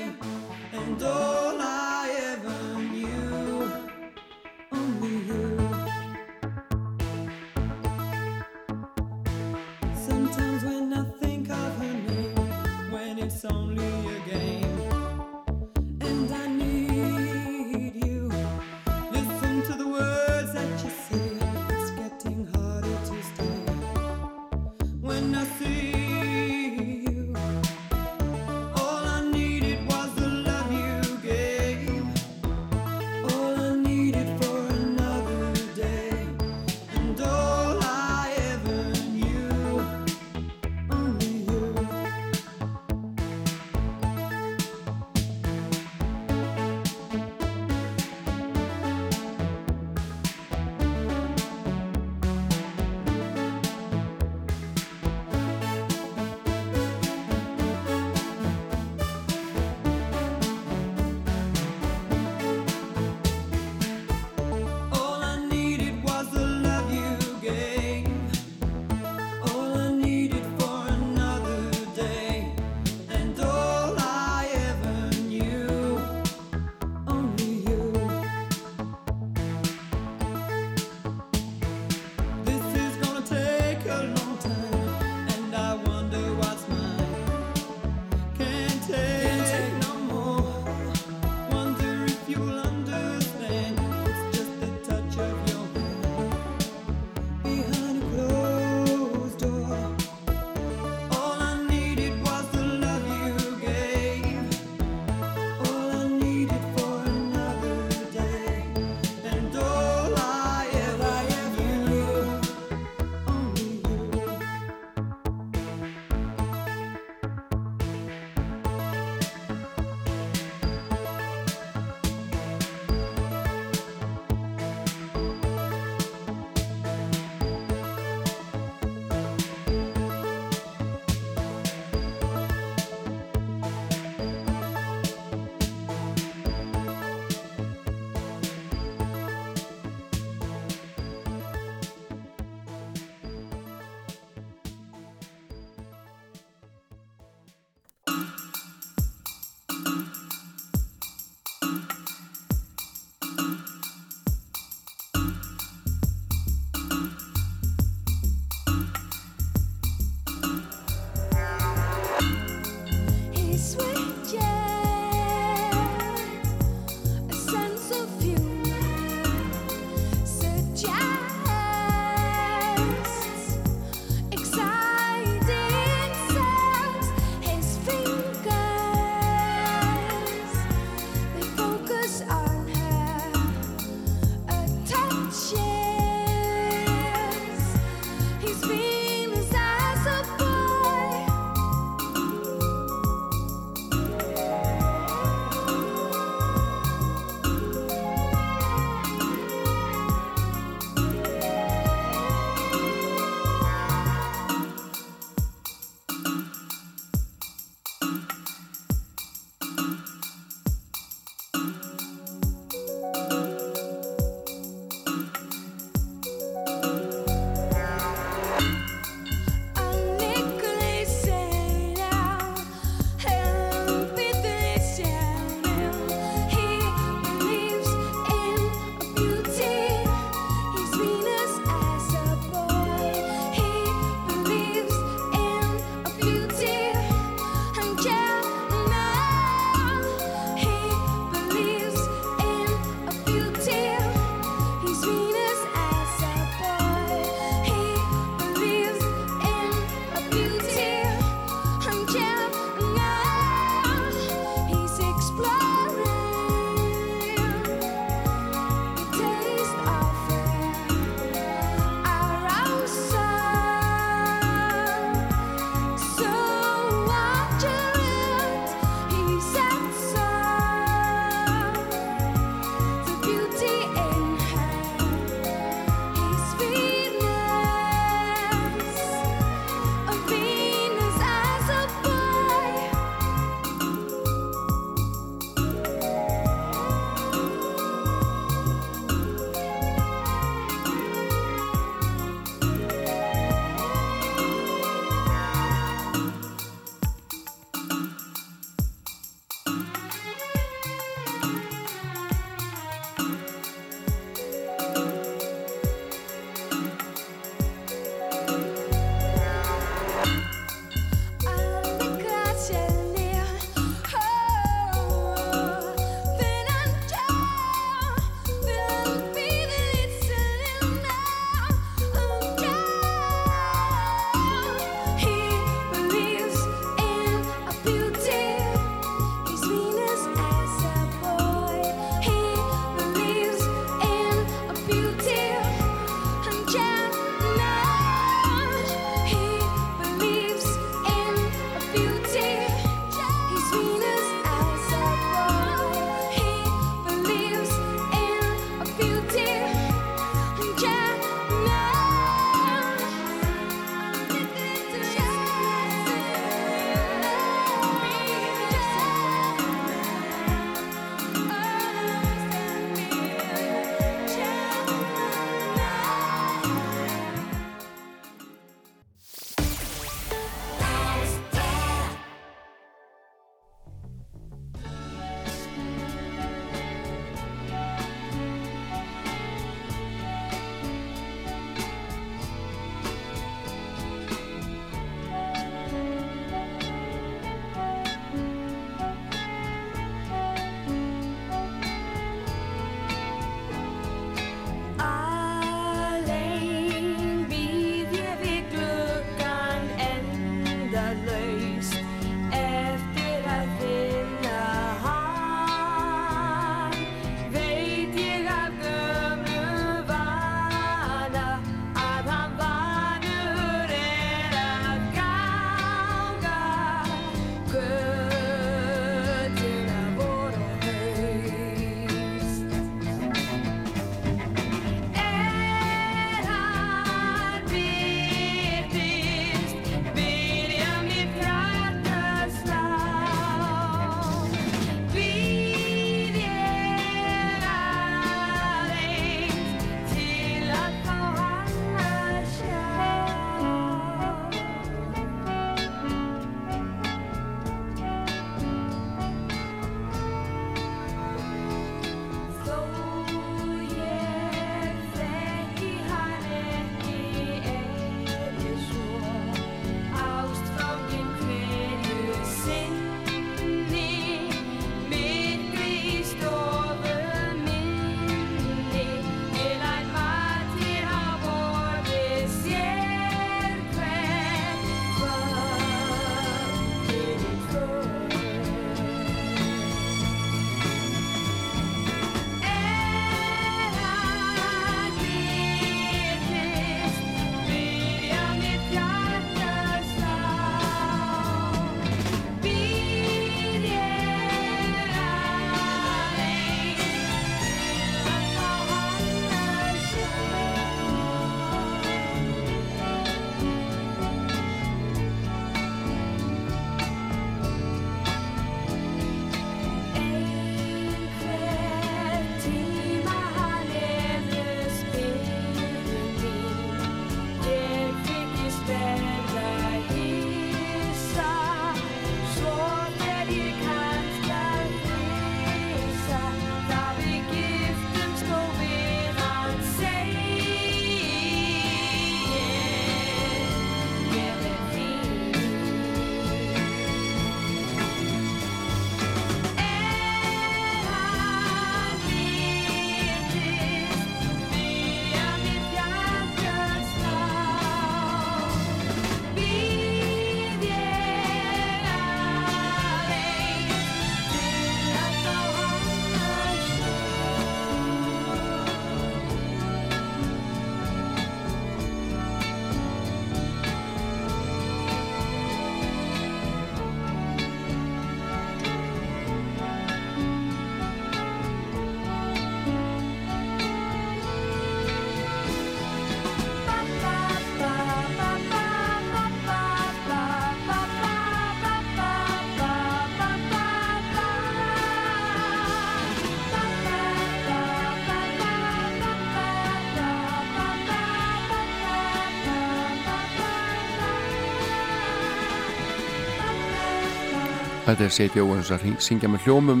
Þetta 598.10 598.24
er 598.26 598.32
St. 598.34 598.58
Owens 598.58 598.88
að 598.90 599.04
syngja 599.22 599.46
með 599.46 599.68
hljómum. 599.68 600.00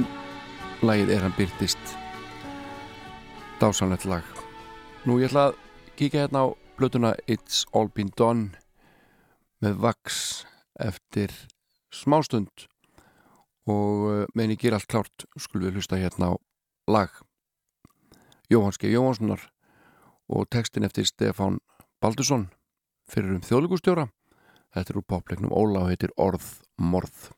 Lagið 0.82 1.12
er 1.14 1.20
hann 1.22 1.34
byrtist 1.36 1.92
dásanlegt 3.60 4.02
lag. 4.10 4.26
Nú 5.06 5.20
ég 5.20 5.30
ætla 5.30 5.44
að 5.52 5.60
kíka 5.94 6.24
hérna 6.24 6.42
á 6.42 6.46
blötuna 6.74 7.12
It's 7.30 7.60
All 7.70 7.86
Been 7.86 8.10
Done 8.18 8.58
með 9.62 9.78
Vax 9.86 10.18
eftir 10.82 11.30
smástund. 11.94 12.66
Og 13.70 14.02
uh, 14.10 14.26
meðan 14.34 14.56
ég 14.56 14.64
ger 14.64 14.74
allt 14.74 14.90
klárt 14.90 15.28
skulum 15.38 15.68
við 15.68 15.78
hlusta 15.78 16.02
hérna 16.02 16.34
á 16.34 16.42
lag. 16.90 17.14
Jóhanski 18.50 18.90
Jóhanssonar 18.90 19.52
og 20.26 20.50
textin 20.50 20.82
eftir 20.82 21.06
Stefán 21.06 21.62
Baldursson 22.02 22.48
fyrir 23.06 23.38
um 23.38 23.46
þjóðlíkustjóra 23.46 24.10
þetta 24.74 24.92
er 24.92 25.00
úr 25.00 25.06
popleiknum 25.14 25.54
Óla 25.54 25.84
og 25.84 25.92
heitir 25.92 26.14
Orð 26.16 26.50
Morð 26.78 27.30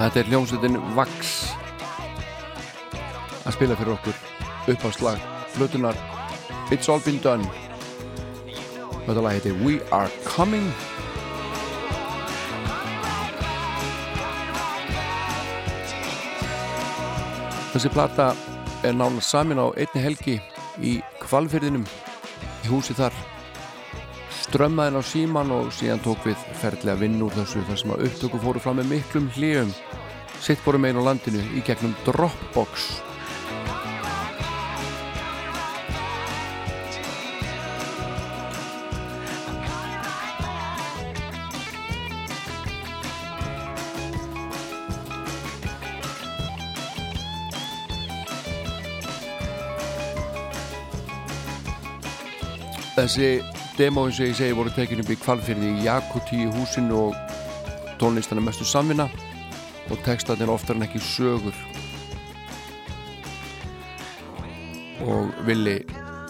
Þetta 0.00 0.16
er 0.22 0.28
hljómsveitin 0.32 0.78
Vax 0.96 1.30
að 3.44 3.52
spila 3.52 3.74
fyrir 3.76 3.92
okkur. 3.92 4.14
Upp 4.72 4.84
á 4.88 4.90
slag 4.96 5.24
flutunar 5.52 5.98
It's 6.72 6.88
All 6.88 7.02
Been 7.04 7.18
Done. 7.20 7.44
Þetta 9.04 9.20
lag 9.20 9.36
heitir 9.36 9.58
We 9.60 9.74
Are 9.92 10.08
Coming. 10.24 10.70
Þessi 17.74 17.92
plata 17.92 18.30
er 18.80 18.96
nána 18.96 19.20
samin 19.20 19.60
á 19.60 19.68
einni 19.76 20.06
helgi 20.06 20.38
í 20.80 20.94
kvalfyrðinum 21.26 21.84
í 21.84 22.72
húsi 22.72 22.96
þar 22.96 23.12
strömmaðin 24.50 24.98
á 24.98 25.02
síman 25.06 25.52
og 25.54 25.68
síðan 25.70 26.00
tók 26.02 26.24
við 26.26 26.40
ferðlega 26.58 26.98
vinn 26.98 27.20
úr 27.22 27.34
þessu 27.36 27.60
þar 27.68 27.78
sem 27.78 27.92
að 27.94 28.00
upptöku 28.08 28.40
fóru 28.42 28.62
fram 28.62 28.80
með 28.80 28.88
miklum 28.96 29.28
hljöfum 29.36 29.70
sitt 30.42 30.58
fóru 30.64 30.80
megin 30.82 30.98
á 30.98 31.06
landinu 31.06 31.44
í 31.54 31.62
gegnum 31.62 31.94
Dropbox. 32.02 32.90
Þessi 52.98 53.49
demo 53.80 54.02
eins 54.04 54.18
og 54.20 54.26
ég 54.28 54.36
segi 54.36 54.52
voru 54.52 54.68
tekin 54.76 55.00
upp 55.00 55.08
í 55.08 55.16
kvalfyrði 55.16 55.68
í 55.70 55.84
Jakuti 55.86 56.42
í 56.44 56.48
húsinu 56.52 56.98
og 57.06 57.36
tónlistan 58.00 58.36
er 58.36 58.44
mestu 58.44 58.66
samvinna 58.68 59.06
og 59.88 60.02
textatinn 60.04 60.52
oftar 60.52 60.76
en 60.76 60.84
ekki 60.84 61.00
sögur. 61.00 61.56
Og 65.00 65.32
villi 65.48 65.78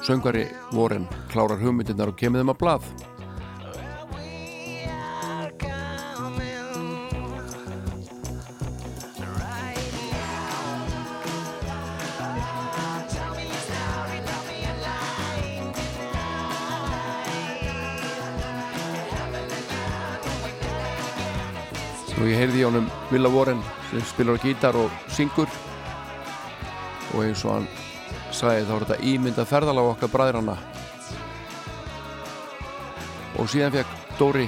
söngari 0.06 0.44
voren 0.70 1.08
klárar 1.32 1.58
hugmyndirnar 1.58 2.12
og 2.12 2.20
kemur 2.20 2.44
þeim 2.44 2.54
að 2.54 2.60
blað 2.62 2.86
Villa 23.10 23.28
Warren 23.28 23.62
sem 23.90 24.02
spilar 24.06 24.38
á 24.38 24.42
gítar 24.42 24.76
og 24.78 24.90
syngur. 25.10 25.50
Og 27.14 27.24
eins 27.24 27.44
og 27.44 27.56
hann 27.56 27.70
sagði 28.30 28.66
þá 28.68 28.74
er 28.74 28.84
þetta 28.84 29.08
ímynda 29.12 29.46
ferðalag 29.48 29.92
okkar 29.94 30.12
bræðrana 30.12 30.56
og 33.40 33.48
síðan 33.50 33.72
fekk 33.74 34.16
Dóri 34.18 34.46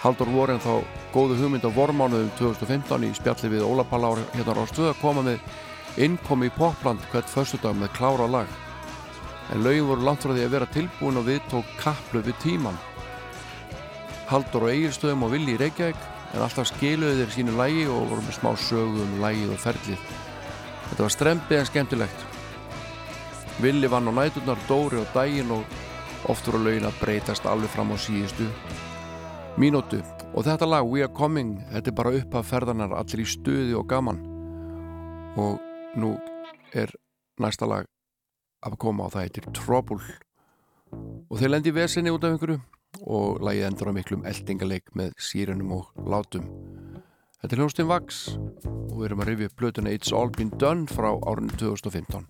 Haldur 0.00 0.30
Warren 0.32 0.62
þá 0.62 0.80
góðu 1.12 1.36
hugmynd 1.40 1.66
á 1.66 1.70
vormánuðum 1.74 2.30
2015 2.38 3.06
í 3.06 3.10
spjalli 3.18 3.50
við 3.52 3.66
Óla 3.66 3.84
Palla 3.84 4.14
hérna 4.32 4.54
á 4.54 4.58
Rástuð 4.58 4.90
að 4.90 5.00
koma 5.02 5.24
með 5.26 6.00
innkomi 6.00 6.48
í 6.48 6.54
popland 6.54 7.02
hvert 7.12 7.28
förstudag 7.28 7.76
með 7.76 7.92
klára 7.98 8.28
lag. 8.30 8.48
En 9.50 9.64
lögin 9.64 9.88
voru 9.88 10.06
langt 10.06 10.22
frá 10.22 10.32
því 10.32 10.46
að 10.46 10.54
vera 10.54 10.70
tilbúin 10.74 11.18
og 11.20 11.26
við 11.26 11.42
tók 11.50 11.74
kapplu 11.82 12.22
við 12.24 12.38
tíman 12.42 12.78
Haldur 14.30 14.68
og 14.68 14.72
Egilstöðum 14.72 15.26
og 15.26 15.32
Villi 15.34 15.56
í 15.56 15.60
Reykjavík 15.60 16.19
en 16.34 16.42
alltaf 16.44 16.68
skiluðu 16.70 17.24
þeir 17.24 17.32
sínu 17.34 17.54
lægi 17.58 17.86
og 17.90 18.10
voru 18.10 18.24
með 18.24 18.36
smá 18.38 18.50
sögu 18.58 19.02
um 19.04 19.16
lægið 19.22 19.54
og 19.54 19.62
ferlið. 19.64 20.04
Þetta 20.90 21.04
var 21.04 21.14
strempið 21.14 21.58
en 21.58 21.68
skemmtilegt. 21.70 22.26
Villi 23.60 23.90
vann 23.90 24.08
á 24.08 24.12
næturnar 24.14 24.62
Dóri 24.68 25.02
á 25.02 25.06
daginn 25.14 25.52
og 25.54 26.30
oft 26.30 26.46
voru 26.46 26.62
lögin 26.64 26.88
að 26.88 27.00
breytast 27.02 27.46
alveg 27.50 27.72
fram 27.74 27.92
á 27.94 27.96
síðustu 27.98 28.46
mínútu. 29.58 30.00
Og 30.30 30.46
þetta 30.46 30.68
lag 30.70 30.86
We 30.86 31.02
Are 31.02 31.12
Coming 31.12 31.58
þetta 31.72 31.90
er 31.90 31.98
bara 31.98 32.14
upp 32.20 32.34
af 32.38 32.50
ferðarnar 32.52 32.94
allir 32.94 33.24
í 33.24 33.28
stuði 33.28 33.74
og 33.74 33.88
gaman. 33.90 34.22
Og 35.40 35.58
nú 35.98 36.14
er 36.74 36.92
næsta 37.42 37.66
lag 37.66 37.88
að 38.62 38.76
koma 38.78 39.08
og 39.08 39.16
það 39.16 39.26
heitir 39.26 39.50
Trouble. 39.56 40.02
Og 41.30 41.38
þeir 41.38 41.56
lendi 41.56 41.72
í 41.72 41.74
vesinni 41.74 42.14
út 42.14 42.24
af 42.24 42.36
einhverju 42.36 42.60
og 43.00 43.40
lagið 43.44 43.68
endur 43.70 43.90
á 43.90 43.96
miklum 43.96 44.26
eldingaleik 44.28 44.92
með 44.98 45.14
sírunum 45.18 45.76
og 45.78 45.90
látum. 46.10 46.46
Þetta 47.40 47.54
er 47.56 47.62
hljómsdyn 47.62 47.90
Vax 47.90 48.22
og 48.66 48.96
við 48.98 49.06
erum 49.08 49.24
að 49.24 49.30
rifja 49.32 49.50
upp 49.50 49.60
blötuna 49.62 49.94
It's 49.96 50.12
All 50.12 50.32
Been 50.34 50.52
Done 50.60 50.90
frá 50.90 51.14
árunni 51.24 51.56
2015 51.56 52.26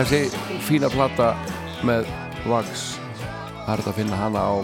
Þessi 0.00 0.30
fína 0.64 0.88
plata 0.88 1.34
með 1.84 2.06
Vax 2.48 2.94
það 3.66 3.72
er 3.74 3.82
þetta 3.82 3.90
að 3.90 3.98
finna 3.98 4.16
hana 4.16 4.44
á 4.48 4.54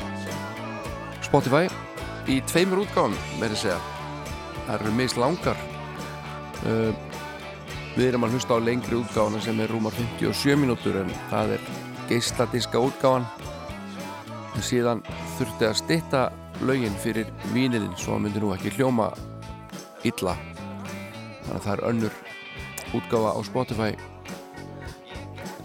Spotify. 1.26 1.66
Í 2.32 2.38
tveimur 2.48 2.80
útgáfum 2.86 3.18
með 3.36 3.52
að 3.52 3.60
segja. 3.60 3.76
Það 4.54 4.72
eru 4.78 4.94
mislangar. 4.96 5.60
Uh, 6.62 6.96
við 7.98 8.06
erum 8.06 8.24
að 8.24 8.38
hlusta 8.38 8.56
á 8.56 8.64
lengri 8.64 8.96
útgáfana 8.96 9.42
sem 9.44 9.60
er 9.60 9.76
rúmar 9.76 9.98
57 9.98 10.56
mínútur 10.62 10.96
en 11.02 11.12
það 11.28 11.58
er 11.58 11.68
geisladiska 12.08 12.80
útgáfan. 12.88 13.28
En 14.56 14.64
síðan 14.72 15.04
þurfti 15.36 15.68
að 15.68 15.78
stitta 15.84 16.26
lögin 16.64 16.96
fyrir 17.04 17.28
vínilinn 17.52 17.92
svo 18.00 18.16
myndi 18.16 18.40
nú 18.40 18.56
ekki 18.56 18.72
hljóma 18.80 19.12
illa. 20.00 20.38
Þannig 21.44 21.56
að 21.60 21.64
það 21.68 21.72
er 21.76 21.88
önnur 21.92 22.20
útgáfa 22.96 23.36
á 23.36 23.40
Spotify 23.52 24.15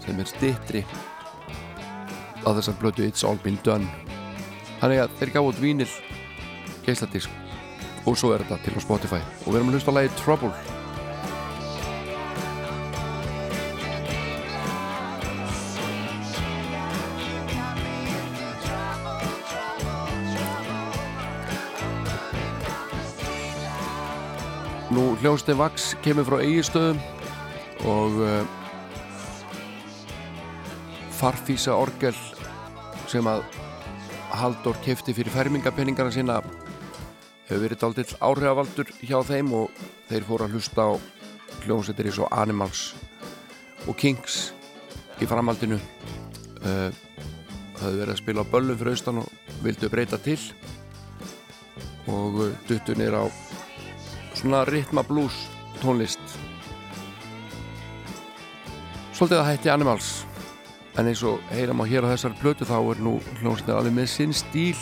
sem 0.02 0.18
er 0.18 0.28
stittri 0.28 0.82
á 2.42 2.48
þessar 2.50 2.78
blötu 2.80 3.06
It's 3.06 3.22
All 3.24 3.38
Been 3.42 3.58
Done. 3.62 3.86
Þannig 4.80 5.04
að 5.04 5.16
þeir 5.20 5.32
gáðu 5.36 5.52
út 5.52 5.62
vínil 5.62 5.90
geisladisk 6.82 7.30
og 8.02 8.18
svo 8.18 8.32
er 8.34 8.42
þetta 8.42 8.58
til 8.64 8.74
á 8.74 8.80
Spotify. 8.82 9.20
Og 9.46 9.52
við 9.52 9.60
erum 9.60 9.70
að 9.70 9.78
hlusta 9.78 9.94
á 9.94 9.98
lagi 9.98 10.14
Trouble. 10.18 10.54
Nú 24.92 25.14
hljóðstin 25.22 25.56
Vax 25.56 25.94
kemur 26.04 26.26
frá 26.28 26.42
eigistöðum 26.42 26.98
og 27.88 28.18
uh, 28.20 28.42
farfísa 31.22 31.76
orgel 31.78 32.16
sem 33.06 33.26
að 33.30 33.44
Halldór 34.32 34.78
kefti 34.82 35.12
fyrir 35.14 35.30
fermingapenningana 35.30 36.10
sína 36.10 36.38
hefur 37.46 37.60
verið 37.62 37.80
daldill 37.82 38.16
áhrifavaldur 38.16 38.90
hjá 39.04 39.18
þeim 39.28 39.52
og 39.54 39.82
þeir 40.08 40.26
fóru 40.26 40.46
að 40.46 40.56
hlusta 40.56 40.86
á 40.88 40.92
hljómsveitir 41.66 42.08
eins 42.08 42.18
og 42.24 42.32
Animals 42.32 42.80
og 43.86 43.98
Kings 44.00 44.38
í 45.20 45.28
framhaldinu. 45.28 45.78
Það 46.62 46.96
hefur 47.76 48.00
verið 48.00 48.14
að 48.16 48.20
spila 48.22 48.42
á 48.42 48.52
böllum 48.56 48.80
fyrir 48.80 48.96
austan 48.96 49.22
og 49.22 49.54
vildu 49.62 49.92
breyta 49.92 50.18
til. 50.22 50.40
Og 52.10 52.40
uh, 52.48 52.50
duttu 52.66 52.96
niður 52.98 53.20
á 53.22 53.24
svona 54.34 54.64
ritma 54.66 55.06
blues 55.06 55.44
tónlist. 55.78 56.36
Svolítið 59.12 59.38
að 59.38 59.50
hætti 59.52 59.70
Animals 59.70 60.14
en 60.98 61.08
eins 61.08 61.22
og 61.24 61.40
heyram 61.52 61.80
á 61.80 61.88
hér 61.88 62.04
á 62.04 62.12
þessari 62.12 62.38
plötu 62.40 62.68
þá 62.68 62.76
er 62.80 63.00
nú 63.00 63.18
hljómsnir 63.40 63.76
alveg 63.76 63.94
með 63.96 64.10
sinn 64.12 64.34
stíl 64.36 64.76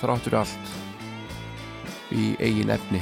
þráttur 0.00 0.36
allt 0.42 0.74
í 2.12 2.34
eigin 2.38 2.72
efni. 2.74 3.00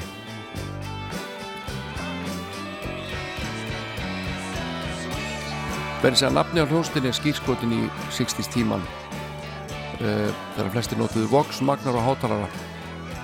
Verður 6.04 6.20
sér 6.20 6.30
að 6.30 6.36
nafni 6.38 6.62
á 6.62 6.68
hljómsnir 6.68 7.08
er 7.08 7.16
skýrskotin 7.16 7.74
í 7.74 7.82
60s 8.12 8.50
tíman 8.52 8.82
uh, 8.84 10.28
þegar 10.54 10.74
flestir 10.76 11.00
notuðu 11.00 11.30
Vox, 11.32 11.62
Magnar 11.64 11.96
og 11.96 12.06
Hátalara. 12.06 12.50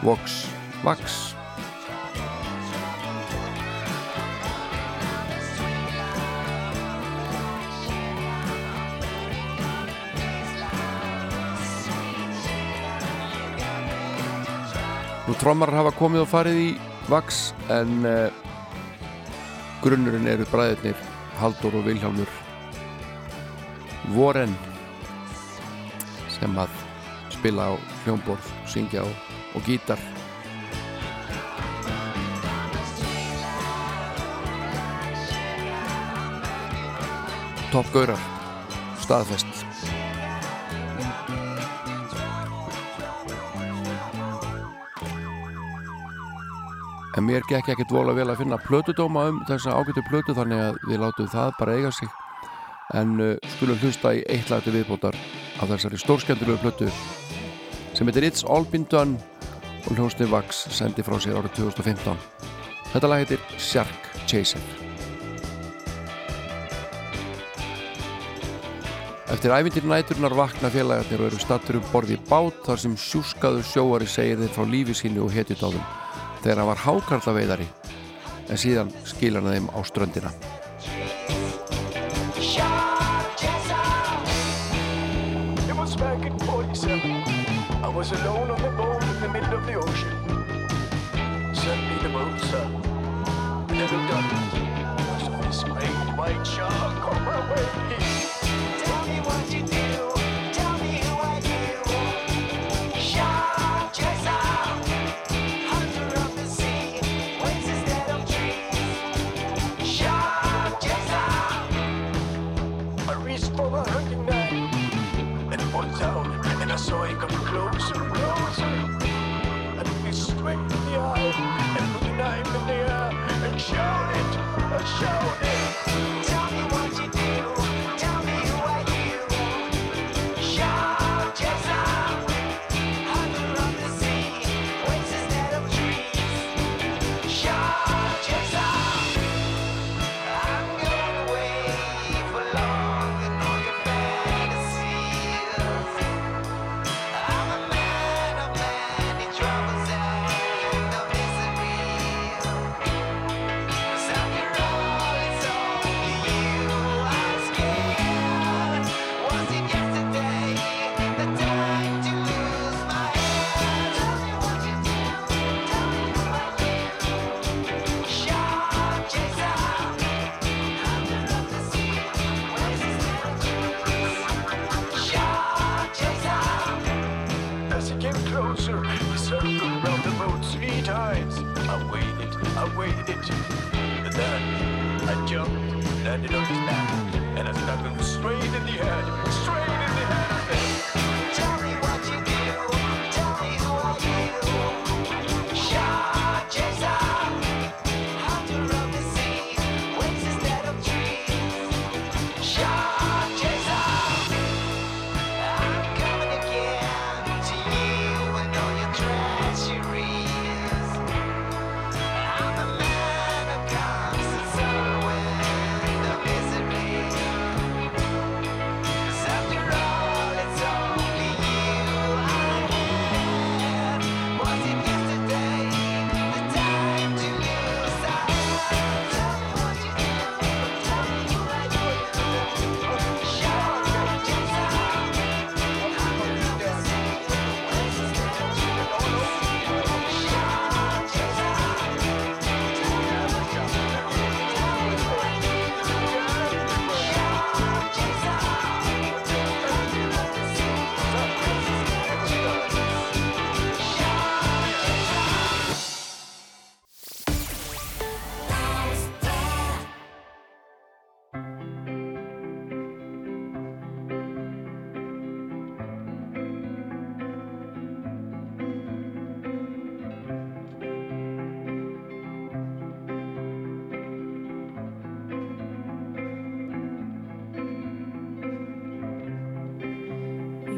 Vox, 0.00 0.46
Vax 0.82 1.20
Nú 15.30 15.36
trommar 15.38 15.70
hafa 15.70 15.92
komið 15.94 16.24
og 16.24 16.26
farið 16.26 16.56
í 16.58 16.70
Vax 17.06 17.36
en 17.70 18.00
uh, 18.02 18.32
grunnurinn 19.78 20.26
eru 20.26 20.42
bræðirnir 20.50 20.98
Haldur 21.38 21.76
og 21.78 21.84
Vilhjálmur 21.86 22.32
Voren 24.10 24.56
sem 26.34 26.58
að 26.58 26.74
spila 27.30 27.70
á 27.70 27.72
hljómborð, 28.02 28.50
syngja 28.74 29.06
og, 29.06 29.30
og 29.54 29.70
gítar. 29.70 30.02
Toppgaurar 37.70 38.30
staðfest 39.06 39.69
En 47.20 47.26
mér 47.28 47.42
gekk 47.44 47.66
ekkert 47.68 47.90
vola 47.92 48.14
vel 48.16 48.30
að 48.32 48.38
finna 48.40 48.56
plötudóma 48.56 49.26
um 49.28 49.42
þessa 49.44 49.74
ágættu 49.76 50.00
plötu 50.06 50.32
þannig 50.32 50.60
að 50.64 50.78
við 50.88 51.02
látum 51.02 51.26
það 51.28 51.50
bara 51.58 51.74
eiga 51.76 51.90
sig. 51.92 52.08
En 52.96 53.10
uh, 53.20 53.34
skulum 53.58 53.76
hlusta 53.82 54.14
í 54.16 54.22
eitt 54.32 54.48
lagti 54.48 54.72
viðbótar 54.72 55.18
af 55.60 55.68
þessari 55.68 56.00
stórskendulegu 56.00 56.62
plötu 56.62 56.88
sem 57.92 58.08
heitir 58.08 58.24
It's 58.24 58.46
All 58.48 58.64
Been 58.64 58.88
Done 58.88 59.20
og 59.82 59.92
hljónsni 59.98 60.30
Vax 60.32 60.64
sendi 60.72 61.04
frá 61.04 61.18
sér 61.20 61.36
árið 61.42 61.58
2015 61.60 62.16
Þetta 62.94 63.12
lag 63.12 63.20
heitir 63.20 63.44
Shark 63.60 64.10
Chaser. 64.24 64.64
Eftir 69.28 69.52
ævindir 69.52 69.84
næturnar 69.84 70.40
vakna 70.40 70.72
félagarnir 70.72 71.20
og 71.20 71.34
eru 71.34 71.44
stattur 71.44 71.84
um 71.84 71.90
borði 71.92 72.16
bát 72.32 72.64
þar 72.64 72.86
sem 72.88 72.96
sjúskaður 72.96 73.74
sjóari 73.76 74.08
segir 74.08 74.40
þeir 74.40 74.56
frá 74.56 74.70
lífi 74.72 75.02
sínu 75.04 75.28
og 75.28 75.36
hetjutáðum 75.36 75.84
þegar 76.42 76.62
hann 76.62 76.70
var 76.70 76.82
hákarlaveiðari 76.84 77.68
en 78.50 78.58
síðan 78.58 78.90
skilur 79.06 79.44
hann 79.44 79.54
þeim 79.54 79.68
á 79.70 79.78
ströndina. 79.86 80.32
It 85.68 85.76
was 85.76 85.96
back 85.96 86.24
in 86.24 86.38
47. 86.38 87.00
I 87.82 87.88
was 87.88 88.12
alone 88.12 88.50
on 88.50 88.60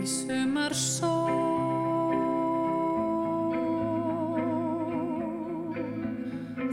Í 0.02 0.06
sumar 0.10 0.72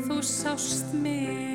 Þú 0.08 0.18
sást 0.26 0.98
mig 0.98 1.49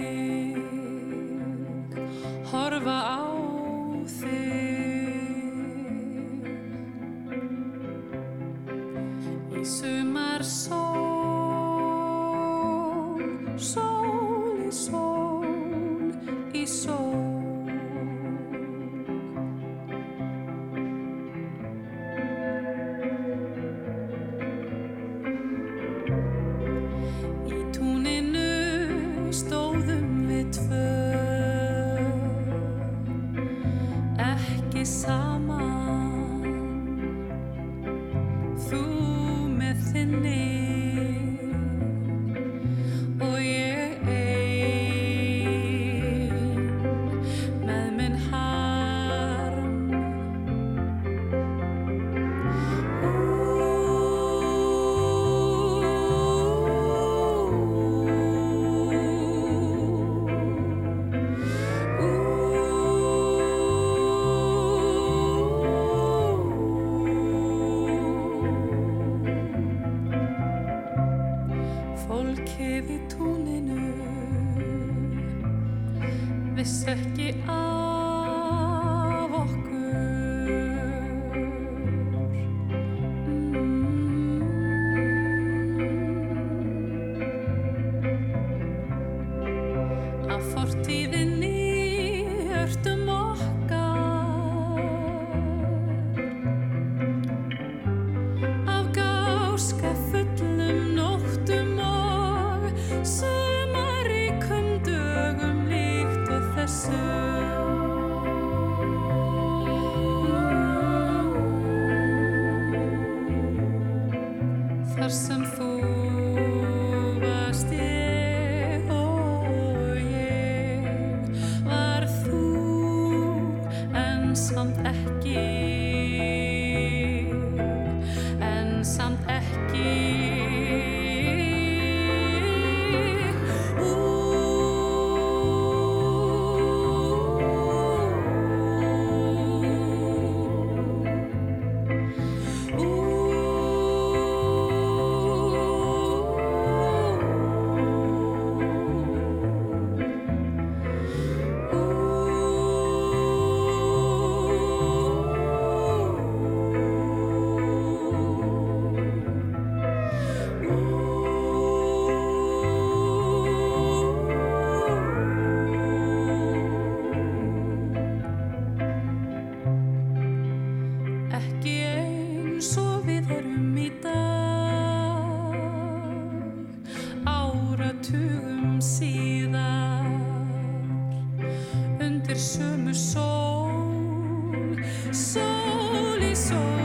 Sól 186.49 186.84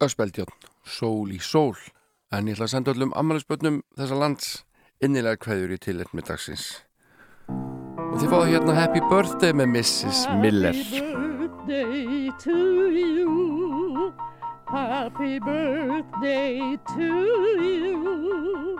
Öspeldjörn, 0.00 0.52
sól 0.86 1.30
í 1.32 1.40
sól 1.44 1.76
en 2.30 2.48
ég 2.48 2.56
ætla 2.56 2.68
að 2.68 2.74
senda 2.74 2.94
öllum 2.94 3.14
ammælisbönnum 3.18 3.82
þessa 3.98 4.20
lands 4.20 4.52
innilega 5.02 5.40
kveður 5.44 5.76
í 5.76 5.80
tilhætt 5.82 6.14
með 6.16 6.32
dagsins 6.32 6.66
og 7.50 8.18
þið 8.18 8.28
fáðu 8.32 8.50
hérna 8.54 8.78
Happy 8.80 9.04
Birthday 9.10 9.56
með 9.56 9.74
Mrs. 9.76 10.26
Miller 10.42 11.18
birthday 11.70 12.30
to 12.38 12.90
you. 12.90 14.14
Happy 14.68 15.38
birthday 15.38 16.78
to 16.96 17.06
you. 17.60 18.78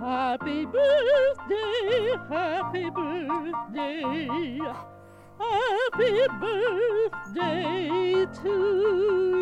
Happy 0.00 0.66
birthday, 0.66 2.16
happy 2.28 2.90
birthday. 2.90 4.58
Happy 5.38 6.26
birthday 6.40 8.26
to 8.42 8.54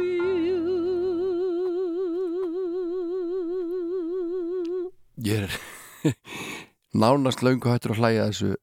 you. 0.03 0.72
Ég 5.23 5.45
er 5.45 5.53
nánast 7.03 7.45
laungu 7.47 7.71
hættur 7.71 7.95
að 7.95 8.03
hlæja 8.03 8.29
þessu. 8.31 8.55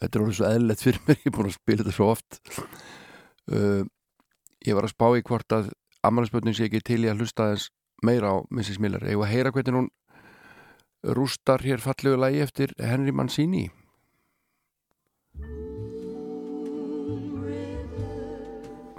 Þetta 0.00 0.18
er 0.18 0.22
alveg 0.22 0.36
svo 0.38 0.48
eðlert 0.48 0.84
fyrir 0.84 1.02
mér, 1.06 1.18
ég 1.20 1.28
er 1.28 1.34
búin 1.36 1.48
að 1.50 1.56
spila 1.56 1.82
þetta 1.82 1.96
svo 1.96 2.08
oft. 2.12 2.38
Uh, 3.52 3.82
ég 4.64 4.76
var 4.76 4.86
að 4.88 4.94
spá 4.94 5.06
í 5.16 5.24
hvort 5.24 5.56
að 5.56 5.70
ammanarspötning 6.06 6.56
sé 6.56 6.68
ekki 6.68 6.82
til 6.84 7.02
í 7.04 7.10
að 7.10 7.22
hlusta 7.22 7.50
þess 7.52 7.70
meira 8.04 8.32
á 8.32 8.36
Mrs. 8.52 8.80
Miller, 8.80 9.04
ég 9.08 9.20
var 9.20 9.28
að 9.28 9.34
heyra 9.34 9.52
hvernig 9.56 9.80
hún 9.80 9.90
rústar 11.16 11.64
hér 11.64 11.82
fallegu 11.82 12.20
lagi 12.20 12.44
eftir 12.44 12.72
Henry 12.80 13.12
Mancini? 13.12 13.66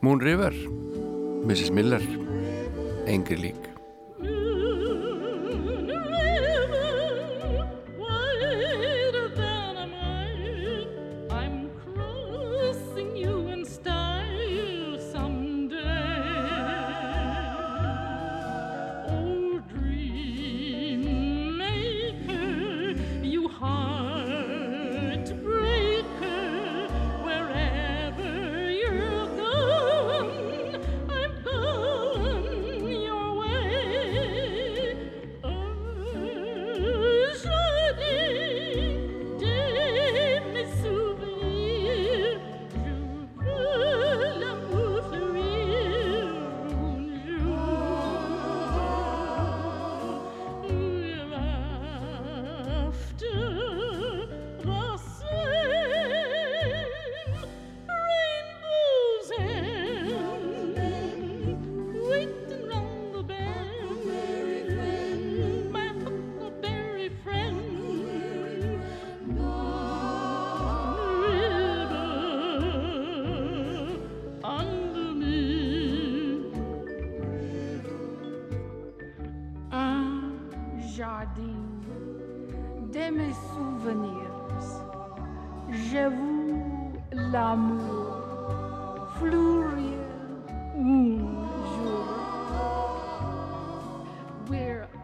Moon 0.06 0.22
River. 0.22 0.53
Mrs. 1.48 1.73
Miller. 1.73 2.03
Engri 3.07 3.39
lík 3.39 3.77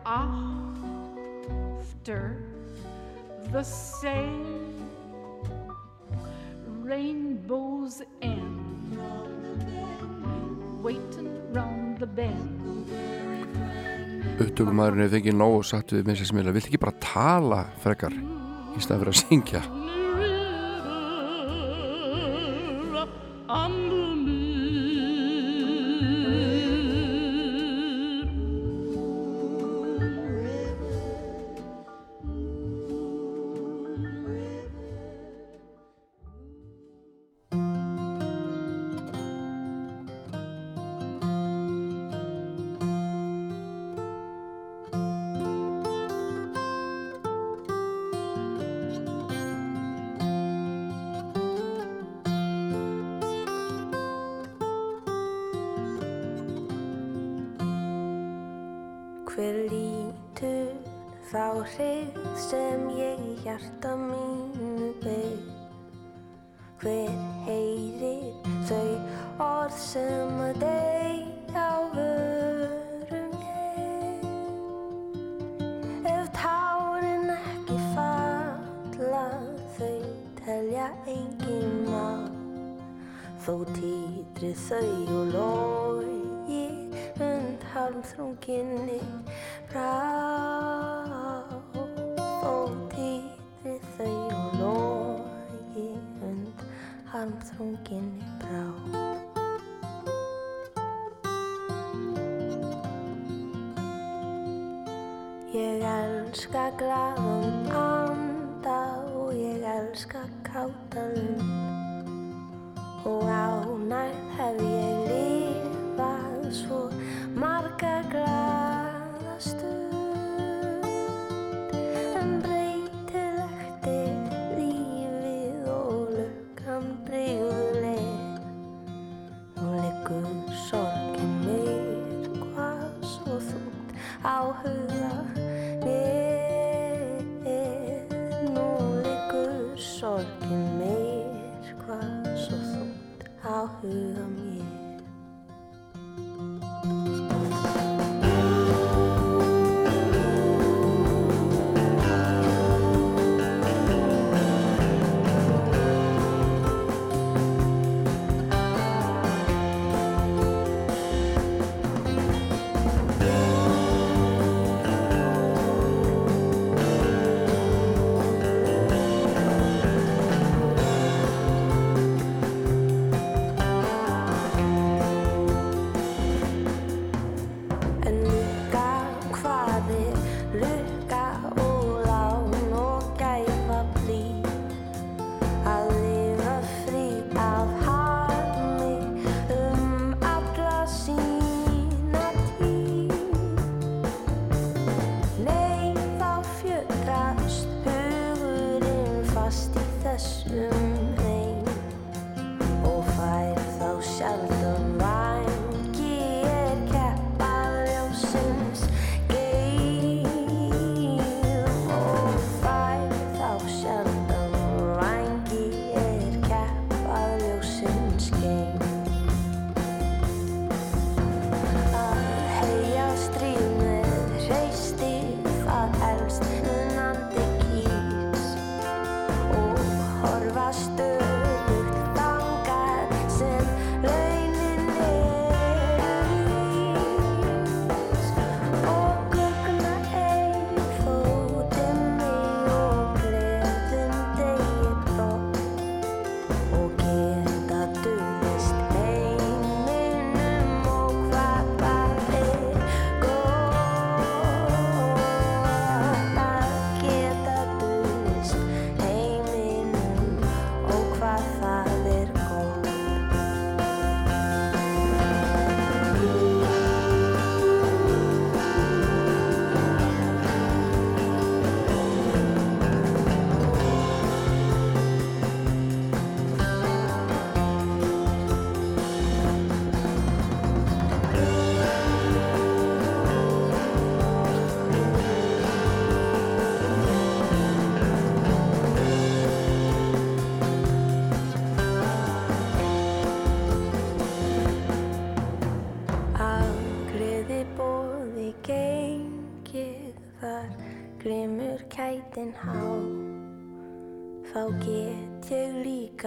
after 0.05 0.93
the 3.51 3.63
same 3.63 4.73
rainbows 6.83 8.01
end, 8.21 8.97
waiting 10.83 11.29
round 11.53 11.99
the 11.99 12.07
bend. 12.07 12.59
Uttökumæðurinn 14.43 15.03
hefur 15.05 15.13
fengið 15.13 15.35
nóg 15.37 15.59
og 15.59 15.65
sagt 15.67 15.93
við 15.93 16.07
mér 16.09 16.17
sem 16.19 16.27
smila, 16.31 16.51
vill 16.55 16.65
ekki 16.65 16.81
bara 16.81 16.97
tala 17.03 17.61
frekar 17.83 18.13
í 18.13 18.81
staðfyrir 18.81 19.13
að 19.13 19.19
syngja? 19.21 19.61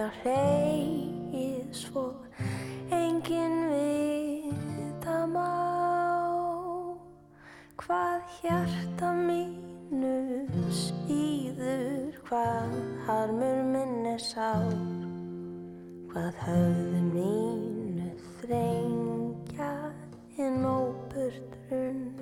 Líka 0.07 0.23
hleyið 0.23 1.73
svo 1.73 2.03
engin 2.91 3.55
vita 3.71 5.27
má 5.27 5.51
hvað 7.75 8.21
hjarta 8.39 9.11
mínu 9.27 10.63
síður 10.71 12.15
hvað 12.23 12.71
harmur 13.07 13.63
minn 13.73 14.05
er 14.05 14.19
sár 14.19 14.71
hvað 16.11 16.33
höfðu 16.45 17.01
mínu 17.11 18.09
þrengja 18.39 19.73
inn 20.37 20.63
óburt 20.63 21.59
runnu 21.69 22.16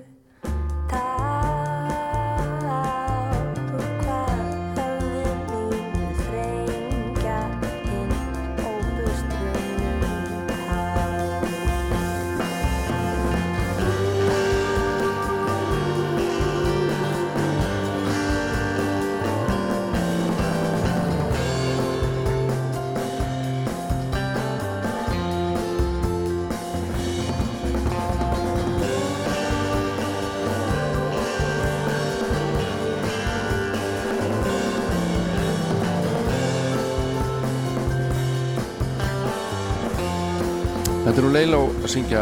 Þetta 41.16 41.24
er 41.24 41.32
nú 41.32 41.38
Leila 41.38 41.58
að 41.64 41.86
syngja 41.88 42.22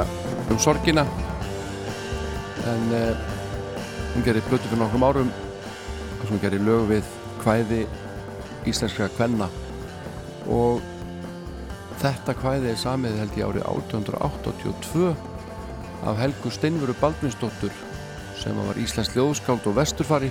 um 0.54 0.58
sorgina. 0.62 1.02
En 2.70 2.84
uh, 2.94 3.24
hún 4.14 4.22
gerir 4.28 4.46
blötu 4.46 4.70
fyrir 4.70 4.84
nokkrum 4.84 5.06
árum 5.08 5.32
og 5.32 6.28
hún 6.30 6.42
gerir 6.44 6.62
lög 6.62 6.84
við 6.92 7.10
kvæði 7.42 7.80
íslenskra 8.70 9.10
kvenna. 9.16 9.50
Og 10.46 10.86
þetta 12.06 12.38
kvæði 12.38 12.70
er 12.76 12.80
samið 12.84 13.18
held 13.24 13.42
ég 13.42 13.50
árið 13.50 13.68
1882 13.74 15.10
af 16.06 16.22
Helgu 16.22 16.54
Steinvöru 16.54 16.94
Baldvinsdóttur 17.02 17.74
sem 18.46 18.64
var 18.70 18.86
íslensk 18.86 19.18
ljóðskáld 19.18 19.74
og 19.74 19.80
vesturfari 19.82 20.30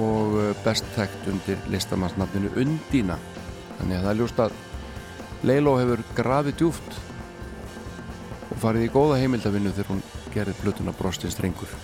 og 0.00 0.40
eh, 0.40 0.54
best 0.64 0.88
þekkt 0.96 1.34
undir 1.36 1.72
listamannsnafninu 1.76 2.56
Undína. 2.56 3.20
Þannig 3.76 3.98
að 4.00 4.06
það 4.06 4.14
er 4.16 4.22
ljóst 4.24 4.46
að 4.48 4.62
Leiló 5.44 5.82
hefur 5.82 6.10
grafið 6.16 6.62
djúft 6.62 7.04
farið 8.64 8.86
í 8.86 8.92
góða 8.94 9.18
heimildavinnu 9.20 9.72
þegar 9.76 9.90
hún 9.90 9.98
gerði 10.32 10.54
plötuna 10.62 10.94
Brostins 10.96 11.36
drengur. 11.36 11.74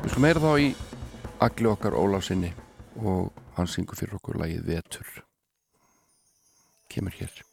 Við 0.00 0.08
skulum 0.14 0.24
meira 0.24 0.44
þá 0.46 0.52
í 0.64 0.70
agli 1.44 1.68
okkar 1.74 1.98
Ólafsinni 2.00 2.54
og 3.04 3.28
hann 3.58 3.68
syngur 3.68 4.00
fyrir 4.00 4.16
okkur 4.16 4.40
lagið 4.40 4.64
Vetur. 4.72 5.12
Kemur 6.88 7.20
hér. 7.20 7.49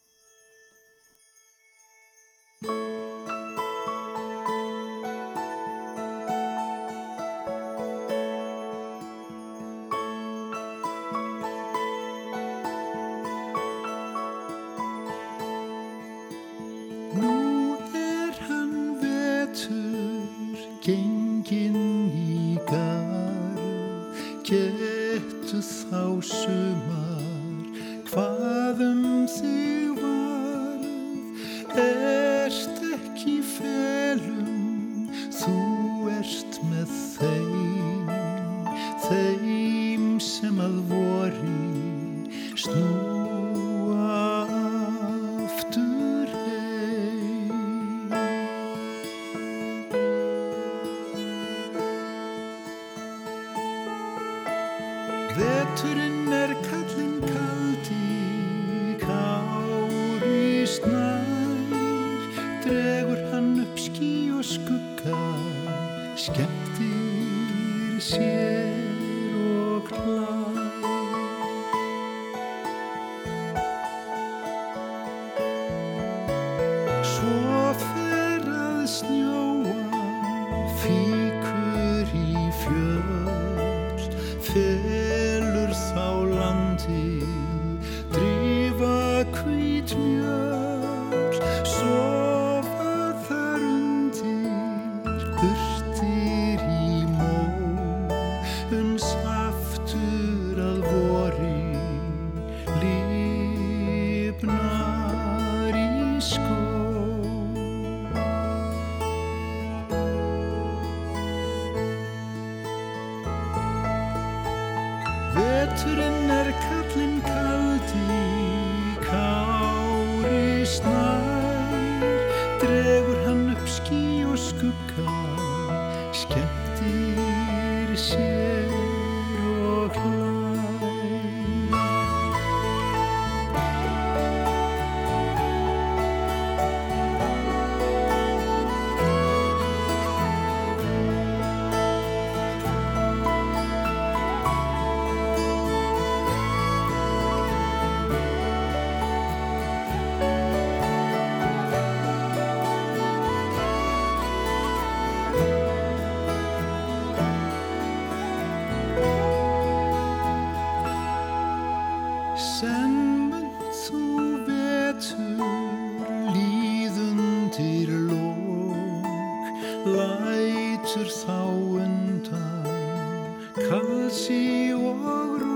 Kalsi 174.08 174.72
og 174.72 175.47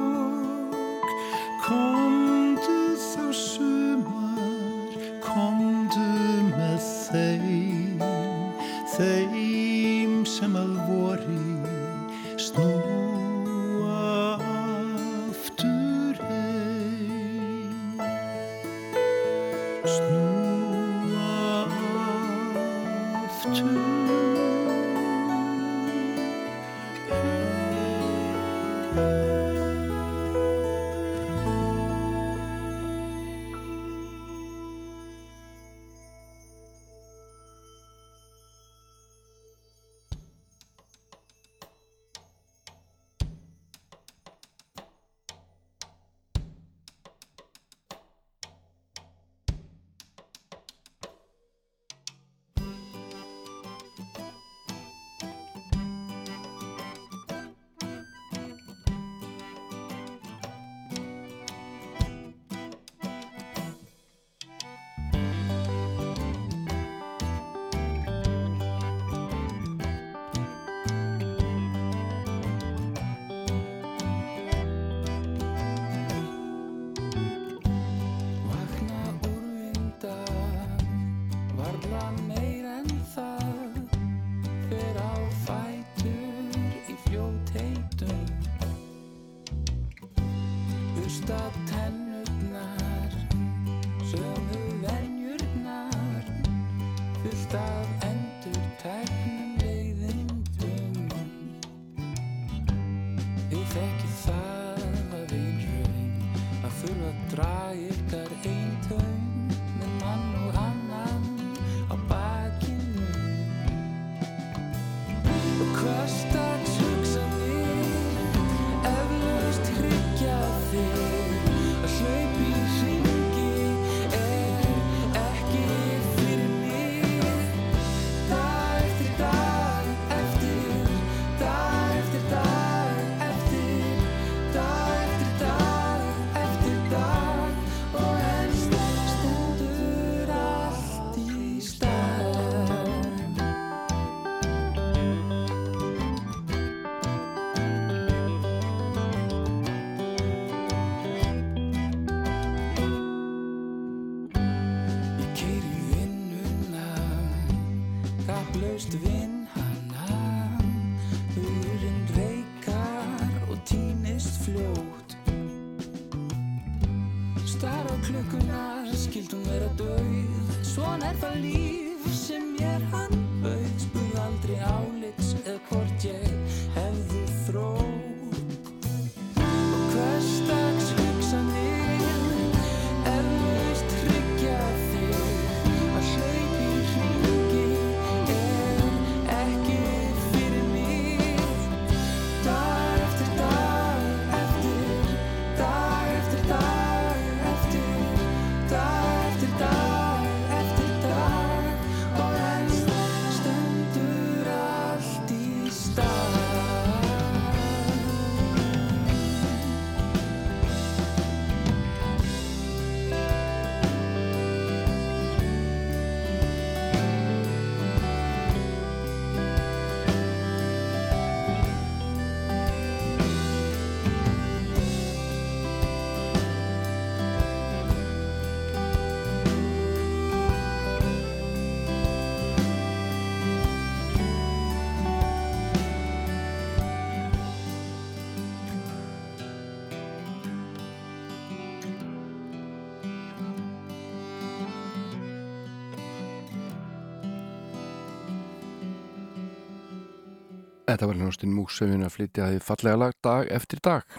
Þetta 250.93 251.07
var 251.09 251.21
hljóðstinn 251.23 251.53
múksefin 251.57 252.05
að 252.05 252.11
flytja 252.13 252.47
því 252.51 252.59
fallega 252.67 252.99
lag 253.01 253.15
dag 253.25 253.47
eftir 253.57 253.81
dag. 253.81 254.17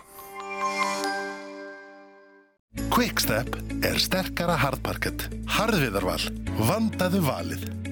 Quickstep 2.89 3.59
er 3.85 4.01
sterkara 4.01 4.57
hardparkett. 4.57 5.27
Harðviðarval. 5.53 6.23
Vandaðu 6.65 7.21
valið. 7.29 7.82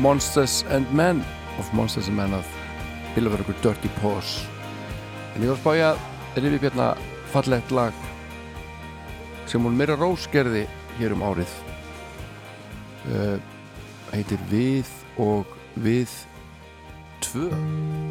Monsters 0.00 0.64
and 0.70 0.88
Men. 0.96 1.22
Of 1.58 1.68
Monsters 1.76 2.08
and 2.08 2.16
Men 2.16 2.32
að 2.32 2.48
bila 3.14 3.32
verið 3.32 3.48
okkur 3.48 3.62
Dirty 3.64 3.90
Paws 3.98 4.36
en 5.34 5.42
ég 5.42 5.50
var 5.50 5.56
að 5.56 5.62
spája 5.62 5.90
Rifi 6.38 6.60
Bjarna 6.62 6.90
fallegt 7.32 7.74
lag 7.74 8.04
sem 9.50 9.62
hún 9.66 9.78
meira 9.78 9.98
róskerði 9.98 10.66
hér 11.00 11.16
um 11.16 11.26
árið 11.26 11.56
uh, 13.10 13.36
heitir 14.14 14.42
Við 14.52 14.94
og 15.22 15.58
Við 15.80 16.14
2 17.32 18.09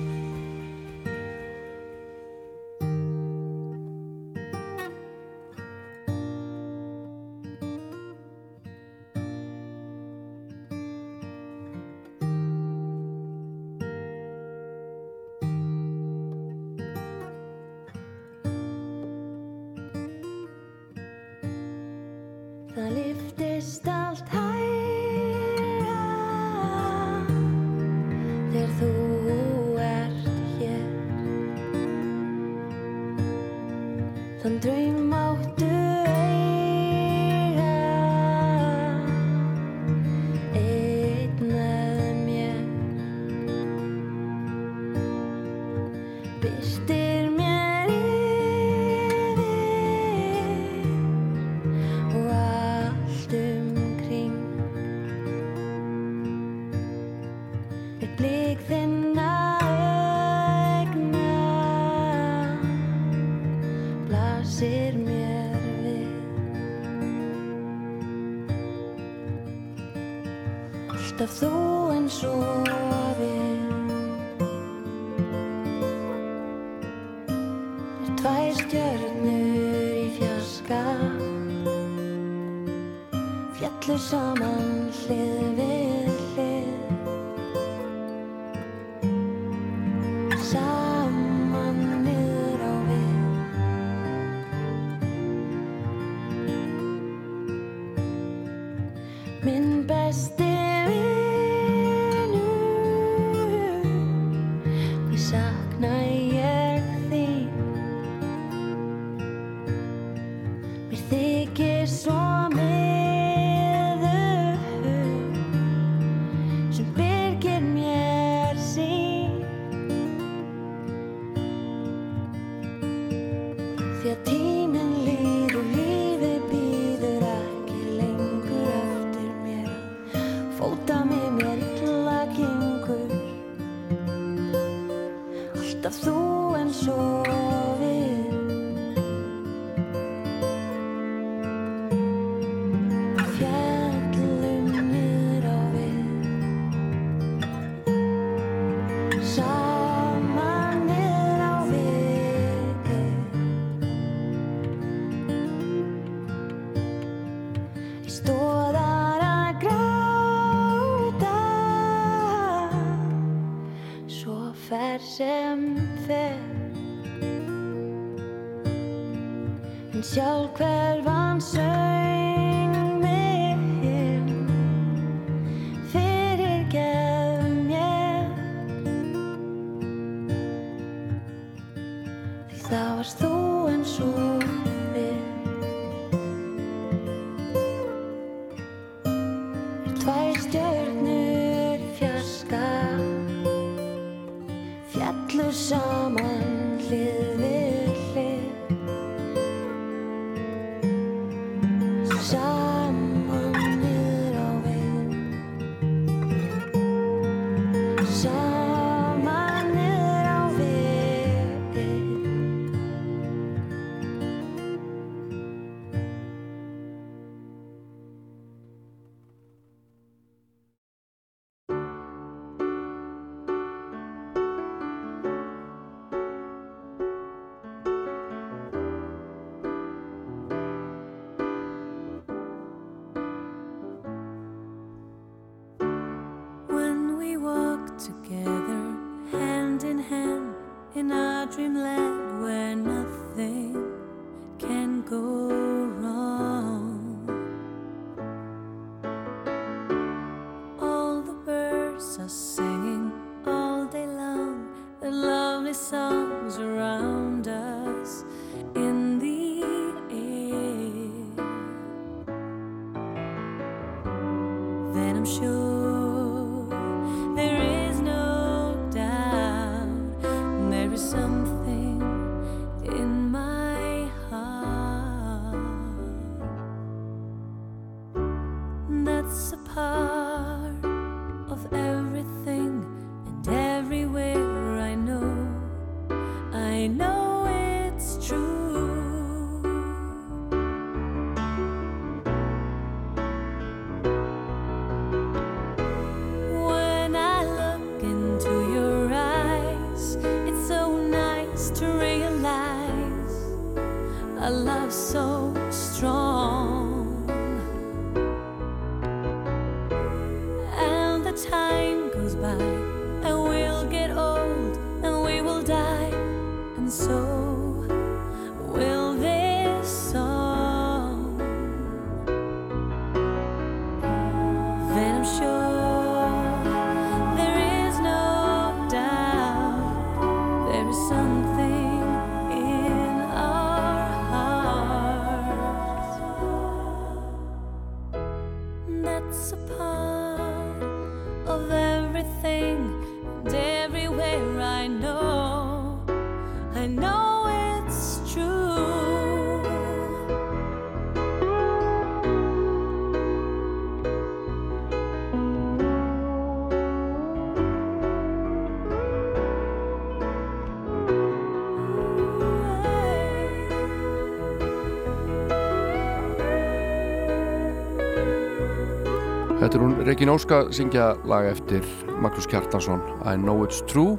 Rekin 370.10 370.30
Óska 370.30 370.64
syngja 370.74 371.12
lag 371.30 371.46
eftir 371.46 371.84
Magnús 372.18 372.48
Kjartansson 372.50 372.98
I 373.30 373.36
know 373.38 373.62
it's 373.62 373.84
true. 373.86 374.18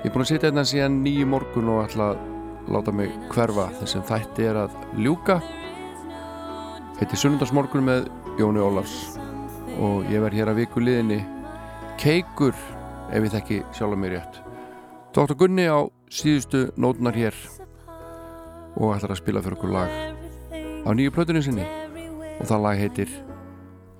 Ég 0.00 0.06
er 0.08 0.14
búin 0.14 0.22
að 0.24 0.30
sitja 0.30 0.48
hérna 0.48 0.62
síðan 0.64 0.94
nýju 1.04 1.26
morgun 1.28 1.68
og 1.68 1.82
ætla 1.82 2.06
að 2.14 2.22
láta 2.72 2.94
mig 2.96 3.12
hverfa. 3.28 3.66
Þessum 3.82 4.06
þætti 4.08 4.46
er 4.48 4.60
að 4.62 4.78
ljúka. 4.96 5.36
Þetta 6.96 7.12
er 7.12 7.20
sunnundasmorgun 7.20 7.84
með 7.84 8.08
Jóni 8.40 8.64
Ólars 8.64 8.94
og 9.76 10.08
ég 10.08 10.24
verð 10.24 10.40
hér 10.40 10.54
að 10.54 10.62
viku 10.62 10.80
liðinni 10.80 11.18
keikur 12.00 12.56
ef 13.12 13.20
ég 13.20 13.34
þekki 13.34 13.58
sjálf 13.76 14.00
mér 14.00 14.16
rétt. 14.16 14.38
Dr. 15.12 15.36
Gunni 15.36 15.66
á 15.68 15.84
síðustu 16.08 16.70
nótunar 16.80 17.18
hér 17.18 17.36
og 18.72 18.94
ætlar 18.94 19.12
að 19.12 19.20
spila 19.20 19.44
fyrir 19.44 19.60
okkur 19.60 19.76
lag 19.76 19.92
á 20.80 20.88
nýju 20.96 21.12
plötunni 21.12 21.44
sinni. 21.44 21.68
Og 22.40 22.48
það 22.48 22.64
lag 22.64 22.80
heitir 22.80 23.12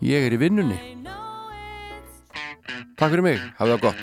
Ég 0.00 0.24
er 0.24 0.32
í 0.32 0.40
vinnunni. 0.40 0.99
Takk 3.00 3.14
fyrir 3.14 3.22
mig, 3.24 3.38
hafið 3.56 3.70
það 3.72 3.84
gott. 3.86 4.00